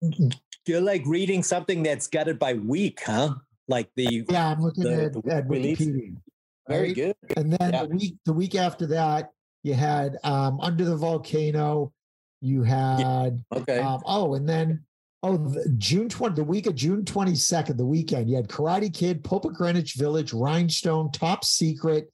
You're 0.67 0.81
like 0.81 1.03
reading 1.05 1.43
something 1.43 1.83
that's 1.83 2.09
it 2.11 2.39
by 2.39 2.55
week, 2.55 2.99
huh? 3.05 3.35
Like 3.67 3.89
the 3.95 4.25
Yeah, 4.29 4.49
I'm 4.51 4.61
looking 4.61 4.83
The- 4.83 5.03
at, 5.05 5.13
the 5.13 5.31
at? 5.31 5.47
Wikipedia. 5.47 6.17
very 6.67 6.87
right? 6.87 6.95
good. 6.95 7.15
And 7.37 7.53
then 7.53 7.73
Yeah. 7.73 7.83
the 7.85 7.95
week 7.95 8.17
the 8.25 8.33
week 8.33 8.55
after 8.55 8.87
that, 8.87 9.31
you 9.63 9.73
had 9.75 10.17
um 10.23 10.59
Under 10.59 10.83
the 10.83 10.97
Volcano, 10.97 11.93
you 12.41 12.63
had 12.63 13.43
Okay. 13.55 13.79
um, 13.79 14.01
oh, 14.05 14.33
and 14.35 14.47
then 14.49 14.84
oh 15.25 15.37
the 15.37 15.67
June 15.77 16.07
20, 16.07 16.35
the 16.35 16.43
week 16.43 16.67
of 16.67 16.75
June 16.75 17.03
22nd, 17.03 17.77
the 17.77 17.85
weekend, 17.85 18.29
you 18.29 18.35
had 18.35 18.47
Karate 18.47 18.93
Kid, 18.93 19.23
Pope 19.23 19.45
of 19.45 19.53
Greenwich 19.53 19.93
Village, 19.95 20.33
Rhinestone, 20.33 21.11
Top 21.11 21.43
Secret. 21.43 22.11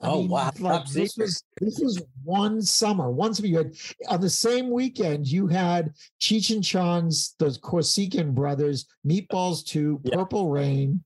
I 0.00 0.08
Oh, 0.08 0.20
mean, 0.20 0.28
wow, 0.28 0.50
like, 0.58 0.86
this 0.88 1.16
was 1.16 1.44
this 1.60 1.78
was 1.78 2.02
one 2.24 2.60
summer. 2.62 3.10
One 3.10 3.32
summer 3.32 3.46
you 3.48 3.58
had 3.58 3.74
on 4.08 4.20
the 4.20 4.30
same 4.30 4.70
weekend, 4.70 5.26
you 5.26 5.46
had 5.46 5.92
Cheech 6.20 6.54
and 6.54 6.64
Chong's 6.64 7.34
the 7.38 7.56
Corsican 7.62 8.34
brothers, 8.34 8.86
Meatballs 9.06 9.64
2, 9.64 10.00
Yeah. 10.04 10.16
Purple 10.16 10.50
Rain. 10.50 11.04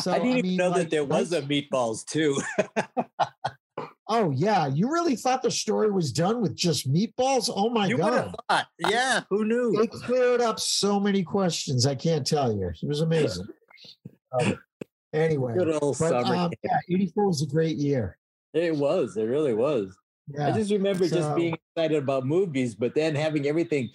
So, 0.00 0.12
I 0.12 0.18
didn't 0.18 0.38
even 0.38 0.42
mean, 0.42 0.56
know 0.58 0.68
like, 0.68 0.82
that 0.82 0.90
there 0.90 1.04
was 1.04 1.32
a 1.32 1.40
meatballs 1.42 2.04
too. 2.04 2.40
Oh 4.10 4.30
yeah, 4.30 4.66
you 4.66 4.90
really 4.90 5.16
thought 5.16 5.42
the 5.42 5.50
story 5.50 5.90
was 5.90 6.12
done 6.12 6.40
with 6.40 6.56
just 6.56 6.90
meatballs? 6.90 7.50
Oh 7.54 7.68
my 7.68 7.86
you 7.86 7.96
would 7.98 8.12
have 8.14 8.24
god. 8.26 8.36
thought. 8.48 8.66
Yeah. 8.78 9.20
Who 9.28 9.44
knew? 9.44 9.80
It 9.82 9.90
cleared 9.90 10.40
up 10.40 10.58
so 10.58 10.98
many 10.98 11.22
questions. 11.22 11.84
I 11.86 11.94
can't 11.94 12.26
tell 12.26 12.50
you. 12.52 12.68
It 12.68 12.88
was 12.88 13.02
amazing. 13.02 13.46
Um, 14.40 14.58
anyway, 15.12 15.54
Good 15.56 15.74
old 15.82 15.98
but 15.98 16.10
summer. 16.10 16.34
um, 16.34 16.52
yeah, 16.64 16.78
84 16.90 17.26
was 17.26 17.42
a 17.42 17.46
great 17.46 17.76
year. 17.76 18.16
it 18.54 18.74
was. 18.74 19.16
It 19.16 19.24
really 19.24 19.54
was. 19.54 19.94
I 20.40 20.52
just 20.52 20.70
remember 20.70 21.08
just 21.08 21.34
being 21.36 21.54
excited 21.54 22.02
about 22.02 22.26
movies, 22.26 22.74
but 22.74 22.94
then 22.94 23.14
having 23.14 23.46
everything, 23.46 23.90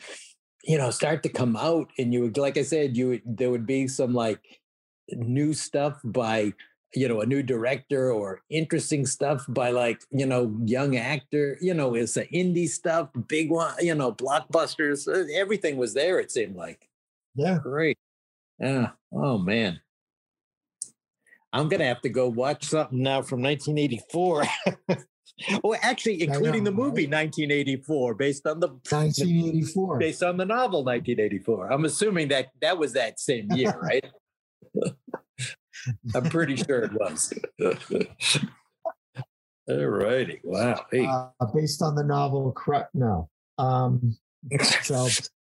you 0.63 0.79
know, 0.79 0.89
start 0.89 1.21
to 1.23 1.29
come 1.29 1.55
out, 1.55 1.91
and 1.99 2.11
you 2.11 2.21
would, 2.21 2.37
like 2.37 2.57
I 2.57 2.63
said, 2.63 2.97
you 2.97 3.09
would, 3.09 3.21
there 3.23 3.51
would 3.51 3.67
be 3.67 3.87
some 3.87 4.13
like 4.15 4.41
new 5.11 5.53
stuff 5.53 5.99
by, 6.03 6.53
you 6.95 7.07
know, 7.07 7.21
a 7.21 7.25
new 7.25 7.41
director 7.43 8.11
or 8.11 8.41
interesting 8.49 9.05
stuff 9.05 9.45
by 9.49 9.71
like, 9.71 10.01
you 10.11 10.25
know, 10.25 10.55
young 10.65 10.95
actor. 10.95 11.57
You 11.61 11.73
know, 11.73 11.95
it's 11.95 12.13
the 12.13 12.25
indie 12.27 12.67
stuff, 12.69 13.09
big 13.27 13.49
one, 13.49 13.73
you 13.79 13.95
know, 13.95 14.11
blockbusters. 14.13 15.07
uh, 15.07 15.25
Everything 15.35 15.77
was 15.77 15.93
there. 15.93 16.19
It 16.19 16.31
seemed 16.31 16.55
like 16.55 16.87
Yeah. 17.35 17.59
great. 17.61 17.97
Yeah. 18.59 18.91
Oh 19.13 19.37
man. 19.37 19.79
I'm 21.51 21.67
gonna 21.69 21.85
have 21.85 22.01
to 22.01 22.09
go 22.09 22.29
watch 22.29 22.65
something 22.65 23.01
now 23.01 23.21
from 23.21 23.41
1984. 23.43 24.43
oh, 25.63 25.75
actually, 25.81 26.23
including 26.23 26.63
know, 26.63 26.71
the 26.71 26.75
movie 26.75 27.05
1984, 27.05 28.15
based 28.15 28.47
on 28.47 28.59
the 28.59 28.67
1984. 28.89 29.99
based 29.99 30.23
on 30.23 30.37
the 30.37 30.45
novel 30.45 30.83
1984. 30.83 31.71
I'm 31.71 31.85
assuming 31.85 32.29
that 32.29 32.47
that 32.61 32.77
was 32.77 32.93
that 32.93 33.19
same 33.19 33.51
year, 33.51 33.77
right? 33.79 34.05
I'm 36.15 36.29
pretty 36.29 36.55
sure 36.55 36.83
it 36.83 36.93
was. 36.93 37.33
All 39.69 39.85
righty. 39.85 40.41
Wow. 40.43 40.85
Hey. 40.91 41.05
Uh, 41.05 41.29
based 41.53 41.81
on 41.81 41.95
the 41.95 42.03
novel 42.03 42.51
Cru- 42.51 42.83
no. 42.93 43.29
Um 43.57 44.15
so 44.81 45.07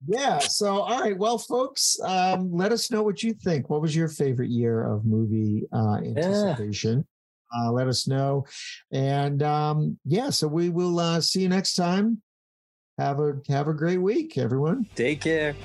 yeah, 0.05 0.39
so 0.39 0.81
all 0.81 0.99
right. 0.99 1.17
Well, 1.17 1.38
folks, 1.38 1.97
um, 2.03 2.51
let 2.51 2.73
us 2.73 2.91
know 2.91 3.03
what 3.03 3.23
you 3.23 3.33
think. 3.33 3.69
What 3.69 3.81
was 3.81 3.95
your 3.95 4.09
favorite 4.09 4.49
year 4.49 4.83
of 4.83 5.05
movie 5.05 5.63
uh 5.71 5.97
anticipation? 6.03 7.07
Uh, 7.55 7.71
let 7.71 7.88
us 7.88 8.07
know. 8.07 8.45
And 8.91 9.43
um, 9.43 9.99
yeah, 10.05 10.29
so 10.31 10.47
we 10.47 10.69
will 10.69 10.99
uh, 10.99 11.21
see 11.21 11.41
you 11.41 11.49
next 11.49 11.75
time. 11.75 12.21
Have 12.97 13.19
a 13.19 13.36
have 13.47 13.67
a 13.67 13.73
great 13.73 13.99
week, 13.99 14.38
everyone. 14.38 14.88
Take 14.95 15.21
care. 15.21 15.55